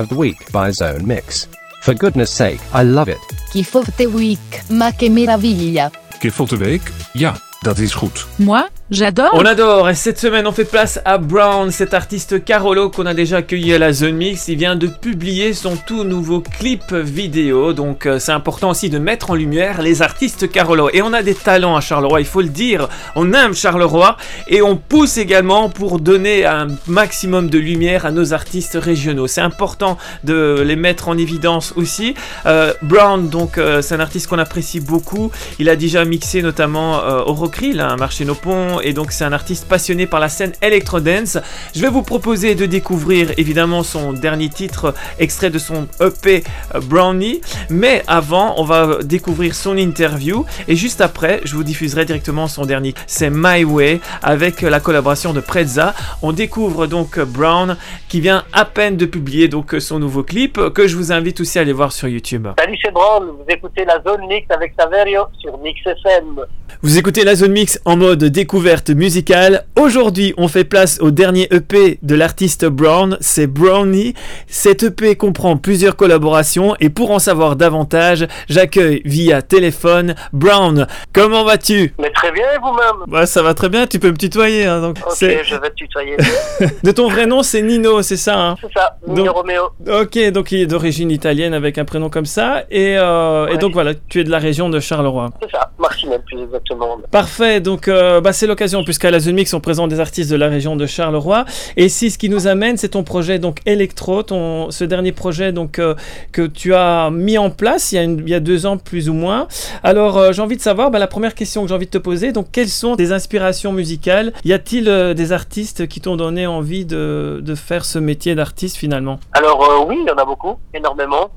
Of 0.05 0.09
the 0.09 0.21
Week 0.21 0.51
by 0.51 0.71
Zone 0.71 1.05
Mix. 1.05 1.47
For 1.81 1.95
goodness 1.95 2.31
sake, 2.31 2.59
I 2.73 2.83
love 2.83 3.09
it. 3.09 3.19
Kiff 3.51 3.75
of 3.75 3.87
the 3.97 4.05
Week, 4.05 4.63
ma 4.69 4.91
che 4.91 5.09
meraviglia. 5.09 5.91
Gif 6.19 6.39
of 6.39 6.49
the 6.49 6.57
Week? 6.57 6.91
Ja, 7.13 7.35
dat 7.61 7.77
is 7.77 7.93
goed. 7.93 8.25
Moi, 8.35 8.67
j'adore. 8.91 9.31
On 9.33 9.45
adore 9.45 9.89
et 9.89 9.95
cette 9.95 10.19
semaine 10.19 10.47
on 10.47 10.51
fait 10.51 10.65
place 10.65 10.99
à 11.05 11.17
Brown, 11.17 11.71
cet 11.71 11.93
artiste 11.93 12.43
Carolo 12.43 12.89
qu'on 12.89 13.05
a 13.05 13.13
déjà 13.13 13.37
accueilli 13.37 13.73
à 13.73 13.79
la 13.79 13.93
Zone 13.93 14.15
Mix. 14.15 14.47
Il 14.47 14.57
vient 14.57 14.75
de 14.75 14.87
publier 14.87 15.53
son 15.53 15.75
tout 15.75 16.03
nouveau 16.03 16.41
clip 16.41 16.93
vidéo, 16.93 17.73
donc 17.73 18.05
euh, 18.05 18.19
c'est 18.19 18.31
important 18.31 18.69
aussi 18.69 18.89
de 18.89 18.99
mettre 18.99 19.31
en 19.31 19.35
lumière 19.35 19.81
les 19.81 20.01
artistes 20.01 20.49
Carolo. 20.51 20.89
Et 20.93 21.01
on 21.01 21.13
a 21.13 21.23
des 21.23 21.35
talents 21.35 21.75
à 21.75 21.81
Charleroi, 21.81 22.21
il 22.21 22.27
faut 22.27 22.41
le 22.41 22.49
dire. 22.49 22.87
On 23.15 23.33
aime 23.33 23.53
Charleroi 23.53 24.17
et 24.47 24.61
on 24.61 24.75
pousse 24.75 25.17
également 25.17 25.69
pour 25.69 25.99
donner 25.99 26.45
un 26.45 26.67
maximum 26.87 27.49
de 27.49 27.57
lumière 27.57 28.05
à 28.05 28.11
nos 28.11 28.33
artistes 28.33 28.77
régionaux. 28.81 29.27
C'est 29.27 29.41
important 29.41 29.97
de 30.23 30.61
les 30.65 30.75
mettre 30.75 31.09
en 31.09 31.17
évidence 31.17 31.73
aussi. 31.75 32.15
Euh, 32.45 32.73
Brown, 32.81 33.29
donc 33.29 33.57
euh, 33.57 33.81
c'est 33.81 33.95
un 33.95 33.99
artiste 33.99 34.27
qu'on 34.27 34.39
apprécie 34.39 34.79
beaucoup. 34.79 35.31
Il 35.59 35.69
a 35.69 35.75
déjà 35.75 36.05
mixé 36.05 36.41
notamment 36.41 36.99
euh, 36.99 37.21
au 37.25 37.33
Rockrill, 37.33 37.79
un 37.79 37.95
marché 37.97 38.25
nos 38.25 38.35
ponts, 38.35 38.74
et 38.81 38.93
donc 38.93 39.11
c'est 39.11 39.23
un 39.23 39.33
artiste 39.33 39.67
passionné 39.67 40.07
par 40.07 40.19
la 40.19 40.29
scène 40.29 40.53
electro-dance. 40.61 41.37
Je 41.75 41.81
vais 41.81 41.89
vous 41.89 42.01
proposer 42.01 42.55
de 42.55 42.65
découvrir 42.65 43.31
évidemment 43.37 43.83
son 43.83 44.13
dernier 44.13 44.49
titre, 44.49 44.93
extrait 45.19 45.49
de 45.49 45.59
son 45.59 45.87
EP 45.99 46.43
euh, 46.73 46.79
Brownie, 46.81 47.41
mais 47.69 48.03
avant, 48.07 48.55
on 48.57 48.63
va 48.63 49.03
découvrir 49.03 49.55
son 49.55 49.77
interview, 49.77 50.45
et 50.67 50.75
juste 50.75 51.01
après, 51.01 51.41
je 51.43 51.55
vous 51.55 51.63
diffuserai 51.63 52.05
directement 52.05 52.47
son 52.47 52.65
dernier. 52.65 52.93
C'est 53.07 53.29
My 53.29 53.63
Way, 53.63 53.99
avec 54.21 54.61
la 54.61 54.79
collaboration 54.79 55.33
de 55.33 55.39
Prezza. 55.39 55.93
On 56.21 56.31
découvre 56.31 56.87
donc 56.87 57.19
Brown, 57.19 57.77
qui 58.07 58.21
vient 58.21 58.43
à 58.53 58.65
peine 58.65 58.97
de 58.97 59.05
publier 59.05 59.47
donc 59.47 59.75
son 59.79 59.99
nouveau 59.99 60.23
clip, 60.23 60.59
que 60.73 60.87
je 60.87 60.95
vous 60.95 61.11
invite 61.11 61.39
aussi 61.39 61.59
à 61.59 61.61
aller 61.61 61.73
voir 61.73 61.91
sur 61.91 62.07
YouTube. 62.07 62.47
Salut, 62.59 62.77
c'est 62.83 62.91
Brown. 62.91 63.25
Vous 63.25 63.45
écoutez 63.47 63.85
la 63.85 64.01
zone 64.01 64.27
mix 64.27 64.45
avec 64.49 64.73
Saverio 64.77 65.23
sur 65.39 65.57
Mix 65.59 65.79
FM. 65.85 66.41
Vous 66.81 66.97
écoutez 66.97 67.23
la 67.23 67.35
zone 67.35 67.53
mix 67.53 67.79
en 67.85 67.97
mode 67.97 68.23
découverte 68.25 68.64
musicale. 68.65 69.63
Aujourd'hui, 69.79 70.33
on 70.37 70.47
fait 70.47 70.63
place 70.63 70.99
au 70.99 71.11
dernier 71.11 71.47
EP 71.51 71.99
de 72.01 72.15
l'artiste 72.15 72.65
Brown, 72.65 73.15
c'est 73.21 73.45
Brownie. 73.45 74.15
Cet 74.47 74.81
EP 74.81 75.15
comprend 75.15 75.55
plusieurs 75.57 75.95
collaborations 75.95 76.75
et 76.79 76.89
pour 76.89 77.11
en 77.11 77.19
savoir 77.19 77.55
davantage, 77.57 78.27
j'accueille 78.49 79.01
via 79.05 79.43
téléphone 79.43 80.15
Brown. 80.33 80.87
Comment 81.13 81.43
vas-tu? 81.43 81.93
Mais 81.99 82.09
très 82.09 82.31
bien, 82.31 82.45
vous-même? 82.63 83.05
Bah 83.07 83.27
ça 83.27 83.43
va 83.43 83.53
très 83.53 83.69
bien, 83.69 83.85
tu 83.85 83.99
peux 83.99 84.09
me 84.09 84.17
tutoyer. 84.17 84.65
hein, 84.65 84.81
donc 84.81 84.97
Ok, 85.05 85.15
je 85.19 85.55
vais 85.55 85.69
te 85.69 85.75
tutoyer. 85.75 86.17
De 86.83 86.91
ton 86.91 87.07
vrai 87.09 87.27
nom, 87.27 87.43
c'est 87.43 87.61
Nino, 87.61 88.01
c'est 88.01 88.17
ça 88.17 88.39
hein? 88.39 88.55
C'est 88.61 88.73
ça, 88.73 88.97
Nino 89.07 89.25
Donc- 89.25 89.35
Romeo. 89.35 89.69
Ok, 90.01 90.17
donc 90.31 90.51
il 90.51 90.61
est 90.61 90.65
d'origine 90.65 91.11
italienne 91.11 91.53
avec 91.53 91.77
un 91.77 91.85
prénom 91.85 92.09
comme 92.09 92.25
ça. 92.25 92.63
Et, 92.71 92.95
euh, 92.97 93.47
et 93.47 93.57
donc 93.57 93.73
voilà, 93.73 93.93
tu 94.09 94.21
es 94.21 94.23
de 94.23 94.31
la 94.31 94.39
région 94.39 94.69
de 94.69 94.79
Charleroi. 94.79 95.29
C'est 95.41 95.51
ça, 95.51 95.69
Marcinelle 95.77 96.23
plus 96.25 96.41
exactement. 96.41 96.97
Parfait, 97.11 97.59
donc 97.59 97.87
euh, 97.87 98.21
bah, 98.21 98.31
c'est 98.33 98.47
l'occasion 98.55 98.85
puisqu'à 98.85 99.11
la 99.11 99.19
Zone 99.19 99.35
Mix 99.35 99.53
on 99.53 99.59
présente 99.59 99.89
des 99.89 99.99
artistes 99.99 100.31
de 100.31 100.37
la 100.37 100.47
région 100.47 100.77
de 100.77 100.85
Charleroi 100.85 101.43
et 101.75 101.89
si 101.89 102.09
ce 102.09 102.17
qui 102.17 102.29
nous 102.29 102.47
amène 102.47 102.77
c'est 102.77 102.87
ton 102.89 103.03
projet 103.03 103.37
donc 103.37 103.59
Electro, 103.65 104.23
ton, 104.23 104.71
ce 104.71 104.85
dernier 104.85 105.11
projet 105.11 105.51
donc 105.51 105.77
euh, 105.77 105.93
que 106.31 106.47
tu 106.47 106.73
as 106.73 107.09
mis 107.11 107.37
en 107.37 107.49
place 107.49 107.91
il 107.91 107.95
y 107.95 107.97
a, 107.97 108.03
une- 108.03 108.19
il 108.21 108.29
y 108.29 108.33
a 108.33 108.39
deux 108.39 108.65
ans 108.65 108.77
plus 108.77 109.09
ou 109.09 109.13
moins. 109.13 109.49
Alors 109.83 110.17
euh, 110.17 110.31
j'ai 110.31 110.41
envie 110.41 110.55
de 110.55 110.61
savoir, 110.61 110.89
bah, 110.89 110.99
la 110.99 111.07
première 111.07 111.35
question 111.35 111.63
que 111.63 111.67
j'ai 111.67 111.75
envie 111.75 111.85
de 111.87 111.91
te 111.91 111.97
poser, 111.97 112.31
donc 112.31 112.47
quelles 112.53 112.69
sont 112.69 112.95
tes 112.95 113.11
inspirations 113.11 113.73
musicales? 113.73 114.31
Y 114.45 114.53
a-t-il 114.53 114.87
euh, 114.87 115.13
des 115.13 115.33
artistes 115.33 115.85
qui 115.89 115.99
t'ont 115.99 116.15
donné 116.15 116.47
envie 116.47 116.85
de, 116.85 117.41
de 117.43 117.55
faire 117.55 117.83
ce 117.83 117.99
métier 117.99 118.35
d'artiste 118.35 118.77
finalement? 118.77 119.19
Alors 119.33 119.85
oui, 119.89 119.97
il 120.01 120.07
y 120.07 120.11
en 120.11 120.15
a 120.17 120.23
beaucoup, 120.25 120.55
énormément. 120.73 121.29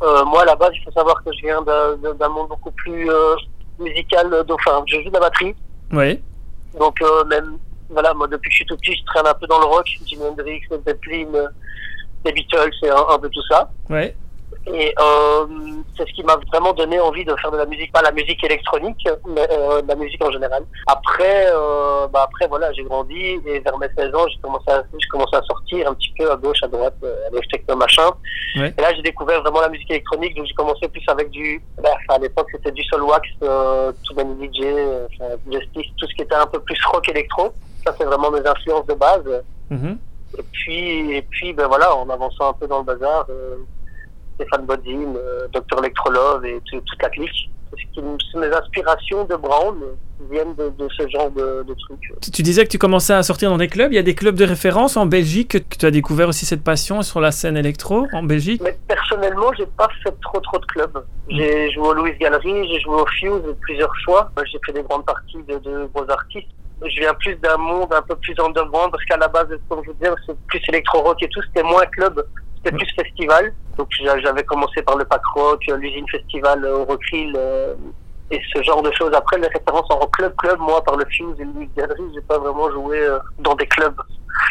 Moi, 0.00 0.42
à 0.42 0.44
la 0.44 0.54
base, 0.54 0.70
il 0.74 0.84
faut 0.84 0.90
savoir 0.92 1.16
que 1.24 1.30
je 1.36 1.46
viens 1.46 1.62
d'un 1.62 2.28
monde 2.28 2.48
beaucoup 2.48 2.70
plus 2.72 3.08
musical. 3.80 4.28
donc, 4.46 4.58
Enfin, 4.66 4.82
je 4.86 4.96
joue 5.00 5.08
de 5.08 5.14
la 5.14 5.20
batterie. 5.20 5.54
Oui. 5.92 6.20
Donc, 6.78 7.00
euh, 7.02 7.24
même, 7.24 7.58
voilà, 7.88 8.14
moi, 8.14 8.26
depuis 8.26 8.48
que 8.48 8.52
je 8.52 8.56
suis 8.56 8.66
tout 8.66 8.76
petit, 8.76 8.96
je 8.96 9.04
traîne 9.06 9.26
un 9.26 9.34
peu 9.34 9.46
dans 9.46 9.58
le 9.58 9.66
rock. 9.66 9.86
Jimi 10.06 10.22
Hendrix, 10.22 10.60
Led 10.70 10.82
Zeppelin, 10.86 11.48
les 12.24 12.32
Beatles 12.32 12.72
et 12.82 12.90
un, 12.90 13.04
un 13.10 13.18
peu 13.18 13.28
tout 13.28 13.42
ça. 13.48 13.70
Ouais. 13.90 14.16
Et 14.66 14.94
euh, 14.98 15.46
c'est 15.96 16.08
ce 16.08 16.12
qui 16.14 16.22
m'a 16.22 16.36
vraiment 16.52 16.72
donné 16.72 16.98
envie 16.98 17.24
de 17.24 17.34
faire 17.36 17.50
de 17.50 17.58
la 17.58 17.66
musique, 17.66 17.92
pas 17.92 18.02
la 18.02 18.12
musique 18.12 18.42
électronique, 18.42 19.06
mais 19.26 19.46
euh, 19.50 19.82
de 19.82 19.88
la 19.88 19.94
musique 19.94 20.24
en 20.24 20.30
général. 20.30 20.64
Après, 20.86 21.46
euh, 21.52 22.06
bah 22.08 22.24
après 22.24 22.48
voilà, 22.48 22.72
j'ai 22.72 22.82
grandi 22.82 23.38
et 23.46 23.60
vers 23.60 23.78
mes 23.78 23.88
16 23.96 24.14
ans, 24.14 24.26
j'ai 24.28 24.38
commencé 24.40 24.70
à, 24.70 24.82
commencé 25.10 25.36
à 25.36 25.42
sortir 25.42 25.90
un 25.90 25.94
petit 25.94 26.12
peu 26.18 26.30
à 26.30 26.36
gauche, 26.36 26.62
à 26.62 26.68
droite, 26.68 26.96
euh, 27.02 27.28
avec 27.28 27.46
techno 27.48 27.76
machin. 27.76 28.10
Ouais. 28.56 28.72
Et 28.76 28.80
là, 28.80 28.94
j'ai 28.94 29.02
découvert 29.02 29.42
vraiment 29.42 29.60
la 29.60 29.68
musique 29.68 29.90
électronique, 29.90 30.34
donc 30.34 30.46
j'ai 30.46 30.54
commencé 30.54 30.88
plus 30.88 31.04
avec 31.08 31.30
du, 31.30 31.62
bah, 31.82 31.90
à 32.08 32.18
l'époque 32.18 32.48
c'était 32.52 32.72
du 32.72 32.82
Solwax, 32.84 33.28
euh, 33.42 33.92
Too 34.04 34.14
Many 34.14 34.48
DJ, 34.48 34.62
euh, 34.62 35.06
Justice, 35.50 35.92
tout 35.98 36.06
ce 36.08 36.14
qui 36.14 36.22
était 36.22 36.34
un 36.34 36.46
peu 36.46 36.60
plus 36.60 36.78
rock 36.86 37.08
électro. 37.08 37.52
Ça, 37.84 37.94
c'est 37.98 38.04
vraiment 38.04 38.30
mes 38.30 38.46
influences 38.46 38.86
de 38.86 38.94
base. 38.94 39.44
Mhm. 39.70 39.98
Et 40.38 40.42
puis, 40.50 41.16
et 41.16 41.22
puis 41.22 41.52
ben 41.52 41.68
voilà, 41.68 41.94
en 41.94 42.08
avançant 42.08 42.50
un 42.50 42.52
peu 42.54 42.66
dans 42.66 42.78
le 42.78 42.84
bazar, 42.84 43.26
euh, 43.30 43.56
Stéphane 44.34 44.66
Bodine, 44.66 45.16
euh, 45.16 45.46
Dr 45.52 45.78
Electrolove 45.78 46.44
et 46.46 46.60
tout- 46.70 46.80
toute 46.80 47.02
la 47.02 47.08
clique. 47.10 47.50
Mes 48.36 48.46
inspirations 48.46 49.24
de 49.24 49.34
Brown 49.36 49.76
euh, 49.82 49.94
viennent 50.30 50.54
de, 50.54 50.68
de 50.78 50.88
ce 50.96 51.08
genre 51.08 51.30
de, 51.30 51.64
de 51.64 51.74
trucs. 51.74 52.12
Tu- 52.32 52.42
disais 52.42 52.64
que 52.64 52.70
tu 52.70 52.78
commençais 52.78 53.12
à 53.14 53.22
sortir 53.24 53.50
dans 53.50 53.56
des 53.56 53.66
clubs. 53.68 53.92
Il 53.92 53.96
y 53.96 53.98
a 53.98 54.02
des 54.02 54.14
clubs 54.14 54.36
de 54.36 54.44
référence 54.44 54.96
en 54.96 55.06
Belgique 55.06 55.58
que 55.70 55.76
tu 55.76 55.84
as 55.86 55.90
découvert 55.90 56.28
aussi 56.28 56.46
cette 56.46 56.62
passion 56.62 57.02
sur 57.02 57.20
la 57.20 57.32
scène 57.32 57.56
électro 57.56 58.06
en 58.12 58.22
Belgique? 58.22 58.60
Mais 58.64 58.78
personnellement, 58.88 59.50
j'ai 59.58 59.66
pas 59.66 59.88
fait 60.04 60.14
trop 60.22 60.38
trop 60.40 60.58
de 60.58 60.66
clubs. 60.66 61.04
J'ai 61.28 61.70
joué 61.72 61.88
au 61.88 61.94
Louis 61.94 62.16
Gallery, 62.18 62.68
j'ai 62.68 62.80
joué 62.80 62.94
au 62.94 63.06
Fuse 63.06 63.42
plusieurs 63.62 63.92
fois. 64.04 64.30
J'ai 64.50 64.58
fait 64.66 64.72
des 64.72 64.82
grandes 64.82 65.04
parties 65.04 65.42
de, 65.48 65.58
de 65.58 65.88
gros 65.92 66.08
artistes. 66.08 66.48
Je 66.84 67.00
viens 67.00 67.14
plus 67.14 67.34
d'un 67.36 67.56
monde 67.56 67.92
un 67.92 68.02
peu 68.02 68.14
plus 68.16 68.34
underground 68.38 68.90
parce 68.92 69.04
qu'à 69.04 69.16
la 69.16 69.28
base, 69.28 69.46
comme 69.68 69.80
je 69.84 69.90
vous 69.90 69.96
disais, 69.96 70.12
c'est 70.26 70.36
plus 70.46 70.60
électro-rock 70.68 71.20
et 71.22 71.28
tout. 71.28 71.40
C'était 71.42 71.62
moins 71.62 71.86
club, 71.86 72.24
c'était 72.64 72.76
plus 72.76 72.88
festival. 72.96 73.52
Donc 73.76 73.88
j'a- 74.02 74.18
j'avais 74.20 74.44
commencé 74.44 74.82
par 74.82 74.96
le 74.96 75.04
Pack 75.04 75.24
Rock, 75.34 75.62
euh, 75.68 75.76
l'usine 75.76 76.08
festival 76.08 76.64
euh, 76.64 76.78
au 76.78 76.84
Rockrill 76.84 77.32
et 78.30 78.40
ce 78.54 78.62
genre 78.62 78.82
de 78.82 78.90
choses. 78.92 79.12
Après, 79.14 79.38
les 79.38 79.48
références 79.48 79.86
en 79.90 80.06
club 80.08 80.34
club, 80.36 80.58
moi 80.58 80.82
par 80.84 80.96
le 80.96 81.04
Fuse 81.06 81.34
et 81.38 81.44
Louis 81.44 81.68
Gallery, 81.76 82.02
j'ai 82.14 82.20
pas 82.22 82.38
vraiment 82.38 82.70
joué 82.70 82.98
euh, 83.00 83.18
dans 83.40 83.54
des 83.54 83.66
clubs. 83.66 83.96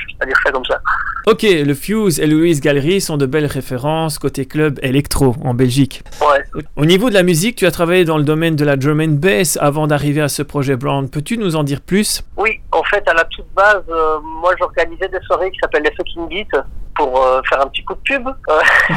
C'est-à-dire 0.08 0.38
ça 0.46 0.52
comme 0.52 0.64
ça. 0.66 0.80
Ok, 1.28 1.44
le 1.44 1.74
Fuse 1.74 2.20
et 2.20 2.28
Louise 2.28 2.62
Gallery 2.62 3.02
sont 3.02 3.18
de 3.18 3.26
belles 3.26 3.46
références 3.46 4.18
côté 4.18 4.46
club 4.46 4.80
électro 4.82 5.36
en 5.44 5.54
Belgique. 5.54 6.04
Ouais. 6.22 6.44
Au 6.78 6.86
niveau 6.86 7.10
de 7.10 7.14
la 7.14 7.24
musique, 7.24 7.58
tu 7.58 7.66
as 7.66 7.72
travaillé 7.72 8.06
dans 8.06 8.18
le 8.18 8.24
domaine 8.24 8.56
de 8.56 8.64
la 8.64 8.78
drum 8.78 9.02
and 9.02 9.18
bass 9.20 9.58
avant 9.60 9.88
d'arriver 9.88 10.22
à 10.22 10.30
ce 10.30 10.42
projet 10.42 10.78
Brown. 10.78 11.10
Peux-tu 11.10 11.38
nous 11.38 11.56
en 11.58 11.64
dire 11.64 11.82
plus? 11.82 12.24
Oui, 12.38 12.62
en 12.72 12.84
fait, 12.84 13.06
à 13.10 13.14
la 13.14 13.26
toute 13.26 13.48
base, 13.56 13.84
euh, 13.90 14.20
moi, 14.22 14.54
j'organisais 14.58 15.10
des 15.10 15.20
soirées 15.26 15.52
qui 15.52 15.60
s'appellent 15.60 15.84
les 15.84 15.94
Fucking 15.96 16.30
Beats 16.30 16.64
pour 16.96 17.22
euh, 17.22 17.42
faire 17.50 17.62
un 17.62 17.68
petit 17.68 17.84
coup 17.84 17.96
de 17.96 18.02
pub. 18.06 18.28
euh, 18.28 18.60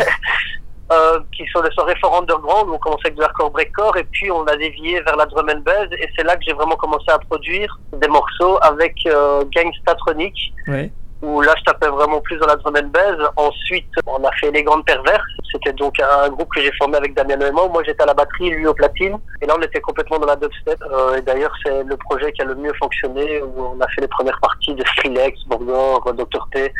euh, 0.92 1.18
qui 1.36 1.44
sont 1.52 1.60
des 1.62 1.70
soirées 1.72 1.96
fort 2.00 2.18
underground, 2.20 2.68
où 2.68 2.74
on 2.74 2.78
commençait 2.78 3.06
avec 3.06 3.16
de 3.16 3.20
l'hardcore 3.22 3.50
breakcore, 3.50 3.96
et 3.96 4.04
puis 4.04 4.30
on 4.30 4.44
a 4.44 4.56
dévié 4.56 5.00
vers 5.02 5.16
la 5.16 5.26
drum 5.26 5.48
and 5.50 5.60
bass, 5.60 5.88
et 5.92 6.08
c'est 6.16 6.24
là 6.24 6.36
que 6.36 6.42
j'ai 6.46 6.52
vraiment 6.52 6.76
commencé 6.76 7.06
à 7.10 7.18
produire 7.18 7.78
des 7.92 8.08
morceaux 8.08 8.58
avec 8.62 8.94
euh, 9.06 9.42
Gangstatronic, 9.54 10.34
Ouais. 10.68 10.90
où 11.22 11.40
là 11.40 11.54
je 11.58 11.62
tapais 11.64 11.88
vraiment 11.88 12.20
plus 12.20 12.36
dans 12.38 12.46
la 12.46 12.56
drum 12.56 12.74
and 12.76 12.88
bass. 12.88 13.16
Ensuite, 13.36 13.88
on 14.06 14.22
a 14.24 14.30
fait 14.40 14.50
Les 14.50 14.62
Grandes 14.62 14.84
Perverses. 14.84 15.22
C'était 15.52 15.72
donc 15.72 15.94
un 16.00 16.28
groupe 16.28 16.48
que 16.54 16.60
j'ai 16.60 16.72
formé 16.78 16.96
avec 16.98 17.14
Damien 17.14 17.36
Neumann. 17.36 17.70
Moi 17.72 17.82
j'étais 17.84 18.02
à 18.02 18.06
la 18.06 18.14
batterie, 18.14 18.50
lui 18.50 18.66
au 18.66 18.74
platine. 18.74 19.16
Et 19.40 19.46
là 19.46 19.54
on 19.58 19.62
était 19.62 19.80
complètement 19.80 20.18
dans 20.18 20.26
la 20.26 20.36
dubstep. 20.36 20.78
Euh, 20.82 21.16
et 21.16 21.22
d'ailleurs 21.22 21.52
c'est 21.64 21.84
le 21.84 21.96
projet 21.96 22.30
qui 22.32 22.42
a 22.42 22.44
le 22.44 22.54
mieux 22.56 22.72
fonctionné, 22.74 23.40
où 23.42 23.52
on 23.74 23.80
a 23.80 23.88
fait 23.88 24.02
les 24.02 24.08
premières 24.08 24.38
parties 24.40 24.74
de 24.74 24.84
Skrillex, 24.86 25.38
Borgor, 25.46 26.02
Dr. 26.12 26.48
T 26.52 26.72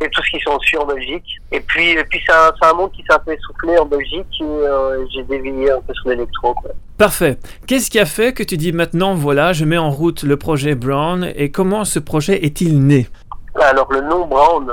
et 0.00 0.08
tout 0.10 0.22
ce 0.22 0.30
qui 0.30 0.40
sont 0.42 0.56
dessus 0.56 0.76
en 0.76 0.86
Belgique. 0.86 1.40
Et 1.52 1.60
puis, 1.60 1.90
et 1.90 2.04
puis 2.04 2.20
c'est 2.26 2.34
un, 2.34 2.52
un 2.62 2.74
monde 2.74 2.92
qui 2.92 3.02
s'est 3.02 3.14
un 3.14 3.18
peu 3.18 3.32
essoufflé 3.32 3.78
en 3.78 3.86
Belgique 3.86 4.26
et 4.40 4.44
euh, 4.44 5.06
j'ai 5.14 5.22
dévié 5.24 5.70
un 5.70 5.80
peu 5.80 5.94
sur 5.94 6.08
l'électro. 6.10 6.54
Parfait. 6.98 7.38
Qu'est-ce 7.66 7.90
qui 7.90 7.98
a 7.98 8.06
fait 8.06 8.32
que 8.32 8.42
tu 8.42 8.56
dis 8.56 8.72
maintenant, 8.72 9.14
voilà, 9.14 9.52
je 9.52 9.64
mets 9.64 9.78
en 9.78 9.90
route 9.90 10.22
le 10.22 10.36
projet 10.36 10.74
Brown 10.74 11.32
et 11.36 11.50
comment 11.50 11.84
ce 11.84 11.98
projet 11.98 12.44
est-il 12.44 12.84
né? 12.84 13.08
Alors 13.60 13.92
le 13.92 14.00
nom 14.00 14.26
Brown 14.26 14.72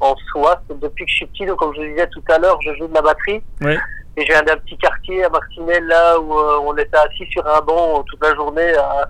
en 0.00 0.14
soi, 0.32 0.60
c'est 0.68 0.78
depuis 0.80 1.04
que 1.04 1.10
je 1.10 1.16
suis 1.16 1.26
petit, 1.26 1.46
donc 1.46 1.58
comme 1.58 1.74
je 1.74 1.82
le 1.82 1.88
disais 1.90 2.08
tout 2.08 2.22
à 2.30 2.38
l'heure, 2.38 2.58
je 2.62 2.74
joue 2.76 2.86
de 2.86 2.94
la 2.94 3.02
batterie. 3.02 3.42
Et 4.16 4.26
je 4.26 4.32
viens 4.32 4.42
d'un 4.42 4.56
petit 4.58 4.76
quartier 4.76 5.24
à 5.24 5.30
Martinelle, 5.30 5.86
là 5.86 6.20
où 6.20 6.34
euh, 6.34 6.58
on 6.66 6.76
était 6.76 6.96
assis 6.96 7.24
sur 7.30 7.46
un 7.46 7.60
banc 7.62 8.02
toute 8.02 8.22
la 8.22 8.34
journée 8.34 8.74
à, 8.74 9.08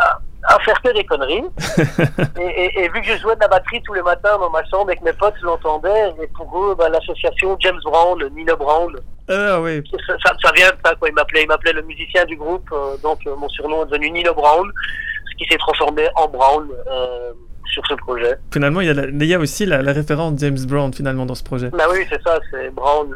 à, 0.00 0.18
à 0.44 0.58
faire 0.60 0.80
que 0.82 0.92
des 0.94 1.04
conneries. 1.04 1.44
et, 2.40 2.42
et, 2.64 2.84
et 2.84 2.88
vu 2.90 3.00
que 3.00 3.06
je 3.08 3.16
jouais 3.18 3.34
de 3.34 3.40
la 3.40 3.48
batterie 3.48 3.82
tous 3.82 3.94
les 3.94 4.02
matins 4.02 4.38
dans 4.38 4.50
ma 4.50 4.64
chambre 4.66 4.90
et 4.90 4.96
que 4.96 5.04
mes 5.04 5.12
potes 5.12 5.40
l'entendaient, 5.42 6.12
et 6.22 6.26
pour 6.28 6.64
eux, 6.64 6.74
bah, 6.76 6.88
l'association 6.88 7.56
James 7.60 7.80
Brown, 7.84 8.18
Nino 8.34 8.56
Brown, 8.56 8.96
Ah 9.28 9.60
oui. 9.60 9.82
ça, 10.06 10.14
ça, 10.24 10.32
ça 10.42 10.52
vient 10.54 10.70
de 10.70 10.76
ça, 10.84 10.94
quoi. 10.94 11.08
Il 11.08 11.14
m'appelait, 11.14 11.42
il 11.42 11.48
m'appelait 11.48 11.72
le 11.72 11.82
musicien 11.82 12.24
du 12.24 12.36
groupe, 12.36 12.68
euh, 12.72 12.96
donc 13.02 13.18
euh, 13.26 13.34
mon 13.36 13.48
surnom 13.48 13.82
est 13.84 13.86
devenu 13.86 14.10
Nino 14.10 14.32
Brown, 14.34 14.70
ce 15.30 15.36
qui 15.36 15.50
s'est 15.50 15.58
transformé 15.58 16.06
en 16.16 16.28
Brown. 16.28 16.68
Euh, 16.90 17.32
sur 17.66 17.86
ce 17.86 17.94
projet. 17.94 18.36
Finalement, 18.52 18.80
il 18.80 18.86
y 18.86 18.90
a, 18.90 18.94
la- 18.94 19.06
il 19.08 19.24
y 19.24 19.34
a 19.34 19.38
aussi 19.38 19.66
la, 19.66 19.82
la 19.82 19.92
référence 19.92 20.38
James 20.40 20.58
Brown 20.66 20.92
finalement 20.92 21.26
dans 21.26 21.34
ce 21.34 21.42
projet. 21.44 21.68
Bah 21.70 21.84
oui, 21.90 21.98
c'est 22.10 22.22
ça, 22.22 22.38
c'est 22.50 22.72
Brown, 22.74 23.08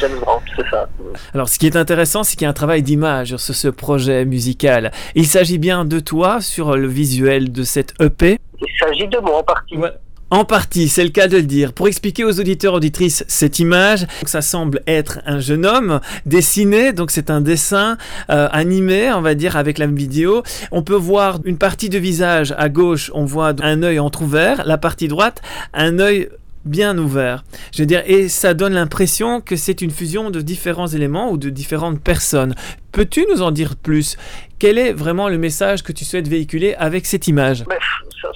James 0.00 0.18
Brown, 0.20 0.40
c'est 0.56 0.68
ça. 0.70 0.88
Alors, 1.34 1.48
ce 1.48 1.58
qui 1.58 1.66
est 1.66 1.76
intéressant, 1.76 2.22
c'est 2.22 2.36
qu'il 2.36 2.44
y 2.44 2.46
a 2.46 2.50
un 2.50 2.54
travail 2.54 2.82
d'image 2.82 3.36
sur 3.36 3.54
ce 3.54 3.68
projet 3.68 4.24
musical. 4.24 4.90
Il 5.14 5.26
s'agit 5.26 5.58
bien 5.58 5.84
de 5.84 6.00
toi 6.00 6.40
sur 6.40 6.76
le 6.76 6.86
visuel 6.88 7.52
de 7.52 7.62
cette 7.62 7.94
EP. 8.00 8.38
Il 8.60 8.66
s'agit 8.78 9.06
de 9.08 9.18
moi 9.18 9.38
en 9.38 9.42
partie. 9.42 9.76
En 10.32 10.44
partie, 10.44 10.88
c'est 10.88 11.02
le 11.02 11.10
cas 11.10 11.26
de 11.26 11.38
le 11.38 11.42
dire. 11.42 11.72
Pour 11.72 11.88
expliquer 11.88 12.22
aux 12.22 12.38
auditeurs 12.38 12.74
auditrices 12.74 13.24
cette 13.26 13.58
image, 13.58 14.06
ça 14.26 14.42
semble 14.42 14.80
être 14.86 15.18
un 15.26 15.40
jeune 15.40 15.66
homme 15.66 16.00
dessiné, 16.24 16.92
donc 16.92 17.10
c'est 17.10 17.30
un 17.30 17.40
dessin 17.40 17.98
euh, 18.30 18.48
animé, 18.52 19.12
on 19.12 19.22
va 19.22 19.34
dire, 19.34 19.56
avec 19.56 19.78
la 19.78 19.88
vidéo. 19.88 20.44
On 20.70 20.82
peut 20.82 20.94
voir 20.94 21.40
une 21.44 21.58
partie 21.58 21.88
de 21.88 21.98
visage 21.98 22.54
à 22.56 22.68
gauche, 22.68 23.10
on 23.12 23.24
voit 23.24 23.52
un 23.60 23.82
œil 23.82 23.98
entrouvert, 23.98 24.62
la 24.66 24.78
partie 24.78 25.08
droite, 25.08 25.42
un 25.74 25.98
œil 25.98 26.28
bien 26.64 26.96
ouvert. 26.98 27.44
Je 27.72 27.82
veux 27.82 27.86
dire, 27.86 28.02
et 28.06 28.28
ça 28.28 28.54
donne 28.54 28.74
l'impression 28.74 29.40
que 29.40 29.56
c'est 29.56 29.82
une 29.82 29.90
fusion 29.90 30.30
de 30.30 30.40
différents 30.40 30.86
éléments 30.86 31.30
ou 31.30 31.36
de 31.36 31.50
différentes 31.50 32.02
personnes. 32.02 32.54
Peux-tu 32.92 33.26
nous 33.32 33.42
en 33.42 33.50
dire 33.50 33.76
plus? 33.76 34.16
Quel 34.58 34.78
est 34.78 34.92
vraiment 34.92 35.28
le 35.28 35.38
message 35.38 35.82
que 35.82 35.92
tu 35.92 36.04
souhaites 36.04 36.28
véhiculer 36.28 36.74
avec 36.74 37.06
cette 37.06 37.28
image? 37.28 37.64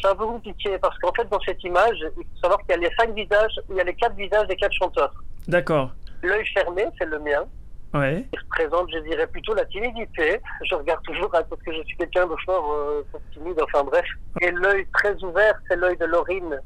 C'est 0.01 0.09
un 0.09 0.15
peu 0.15 0.27
compliqué 0.27 0.77
parce 0.81 0.99
qu'en 0.99 1.13
fait, 1.13 1.29
dans 1.31 1.41
cette 1.41 1.63
image, 1.63 1.97
il 2.01 2.25
faut 2.25 2.41
savoir 2.43 2.61
qu'il 2.61 2.71
y 2.71 2.73
a 2.75 2.89
les 2.89 2.95
cinq 2.97 3.15
visages, 3.15 3.61
il 3.71 3.77
y 3.77 3.81
a 3.81 3.85
les 3.85 3.95
quatre 3.95 4.17
visages 4.17 4.47
des 4.49 4.57
quatre 4.57 4.73
chanteurs. 4.73 5.13
D'accord. 5.47 5.93
L'œil 6.23 6.45
fermé, 6.55 6.87
c'est 6.99 7.07
le 7.07 7.19
mien. 7.19 7.45
Ouais. 7.93 8.27
Il 8.33 8.39
représente, 8.41 8.91
je 8.93 8.99
dirais, 9.09 9.27
plutôt 9.27 9.55
la 9.55 9.65
timidité. 9.67 10.41
Je 10.69 10.75
regarde 10.75 11.03
toujours 11.05 11.31
hein, 11.35 11.43
parce 11.49 11.63
que 11.63 11.73
je 11.73 11.83
suis 11.85 11.97
quelqu'un 11.97 12.27
de 12.27 12.35
fort 12.45 12.73
euh, 12.73 13.03
timide, 13.33 13.61
enfin 13.63 13.85
bref. 13.85 14.05
Et 14.41 14.51
l'œil 14.51 14.87
très 14.95 15.15
ouvert, 15.23 15.55
c'est 15.69 15.77
l'œil 15.77 15.97
de 15.99 16.07
Laurine, 16.07 16.61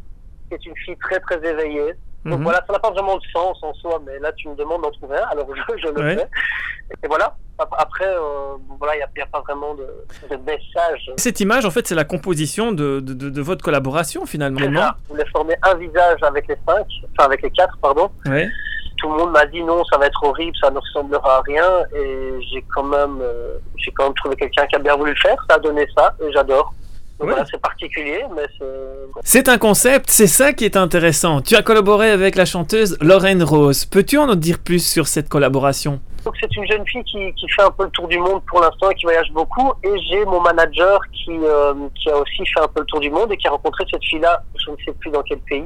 qui 0.49 0.55
est 0.55 0.67
une 0.67 0.77
fille 0.77 0.97
très 0.99 1.21
très 1.21 1.37
éveillée. 1.49 1.93
Donc 2.25 2.39
Mhm. 2.39 2.45
voilà, 2.45 2.63
ça 2.67 2.73
n'a 2.73 2.79
pas 2.81 2.91
vraiment 2.91 3.17
de 3.17 3.23
sens 3.33 3.59
en 3.63 3.73
soi, 3.75 4.01
mais 4.05 4.19
là 4.19 4.33
tu 4.33 4.49
me 4.49 4.55
demandes 4.57 4.83
d'en 4.83 4.91
trouver 4.91 5.17
un, 5.19 5.27
alors 5.31 5.47
je, 5.55 5.63
je 5.79 5.89
le 5.93 6.01
Ouais. 6.01 6.17
fais. 6.17 6.29
Et 7.05 7.07
voilà. 7.09 7.37
Ap- 7.61 7.75
Après, 7.77 8.07
euh, 8.07 8.55
voilà, 8.79 8.95
il 8.95 8.99
n'y 9.17 9.23
a, 9.23 9.27
pas 9.27 9.41
vraiment 9.41 9.75
de, 9.75 9.85
de 10.31 10.37
message. 10.45 11.11
Cette 11.17 11.41
image, 11.41 11.65
en 11.67 11.73
fait, 11.73 11.89
c'est 11.89 11.97
la 11.97 12.05
composition 12.05 12.71
de, 12.71 13.01
de, 13.01 13.41
votre 13.43 13.65
collaboration 13.65 14.27
finalement. 14.27 14.61
Ça. 14.61 14.95
Je 15.07 15.13
voulais 15.13 15.27
former 15.33 15.57
un 15.63 15.75
visage 15.75 16.23
avec 16.23 16.47
les 16.47 16.57
cinq, 16.69 16.87
enfin 17.13 17.27
avec 17.27 17.43
les 17.43 17.51
quatre, 17.51 17.77
pardon. 17.83 18.11
Ouais. 18.27 18.49
Tout 18.99 19.11
le 19.11 19.17
monde 19.19 19.33
m'a 19.33 19.45
dit 19.47 19.61
non, 19.65 19.83
ça 19.91 19.99
va 19.99 20.07
être 20.07 20.23
horrible, 20.23 20.57
ça 20.61 20.71
ne 20.71 20.79
ressemblera 20.79 21.39
à 21.39 21.41
rien. 21.43 21.69
Et 21.97 22.39
j'ai 22.53 22.65
quand 22.73 22.85
même, 22.85 23.19
euh, 23.23 23.59
j'ai 23.77 23.91
quand 23.91 24.05
même 24.05 24.15
trouvé 24.15 24.37
quelqu'un 24.37 24.65
qui 24.69 24.77
a 24.77 24.79
bien 24.79 24.95
voulu 24.97 25.11
le 25.11 25.17
faire. 25.21 25.37
Ça 25.51 25.57
a 25.57 25.59
donné 25.59 25.85
ça, 25.97 26.15
et 26.25 26.31
j'adore. 26.33 26.73
Donc 27.19 27.29
Ouais. 27.29 27.35
voilà, 27.35 27.45
c'est 27.51 27.61
particulier, 27.61 28.23
mais 28.35 28.43
c'est. 28.59 28.65
C'est 29.25 29.49
un 29.49 29.59
concept, 29.59 30.09
c'est 30.09 30.27
ça 30.29 30.53
qui 30.53 30.65
est 30.65 30.77
intéressant. 30.77 31.41
Tu 31.41 31.57
as 31.57 31.63
collaboré 31.63 32.11
avec 32.11 32.37
la 32.37 32.45
chanteuse 32.45 32.97
Lorraine 33.01 33.43
Rose. 33.43 33.85
Peux-tu 33.87 34.19
en 34.19 34.35
dire 34.37 34.59
plus 34.61 34.87
sur 34.87 35.09
cette 35.09 35.29
collaboration? 35.29 36.01
Donc 36.25 36.35
c'est 36.41 36.55
une 36.57 36.67
jeune 36.71 36.87
fille 36.87 37.03
qui, 37.05 37.33
qui 37.35 37.49
fait 37.49 37.63
un 37.63 37.71
peu 37.71 37.85
le 37.85 37.91
tour 37.91 38.07
du 38.07 38.19
monde 38.19 38.43
pour 38.49 38.61
l'instant 38.61 38.91
et 38.91 38.95
qui 38.95 39.05
voyage 39.05 39.31
beaucoup. 39.33 39.73
Et 39.83 39.91
j'ai 40.09 40.25
mon 40.27 40.41
manager 40.41 41.01
qui, 41.13 41.31
euh, 41.43 41.75
qui 42.01 42.09
a 42.11 42.17
aussi 42.17 42.45
fait 42.55 42.61
un 42.61 42.69
peu 42.69 42.81
le 42.81 42.87
tour 42.87 43.01
du 43.01 43.11
monde 43.11 43.33
et 43.33 43.37
qui 43.37 43.47
a 43.49 43.51
rencontré 43.51 43.85
cette 43.91 44.05
fille-là, 44.05 44.43
je 44.57 44.71
ne 44.71 44.77
sais 44.85 44.93
plus 45.01 45.11
dans 45.11 45.23
quel 45.23 45.39
pays. 45.41 45.65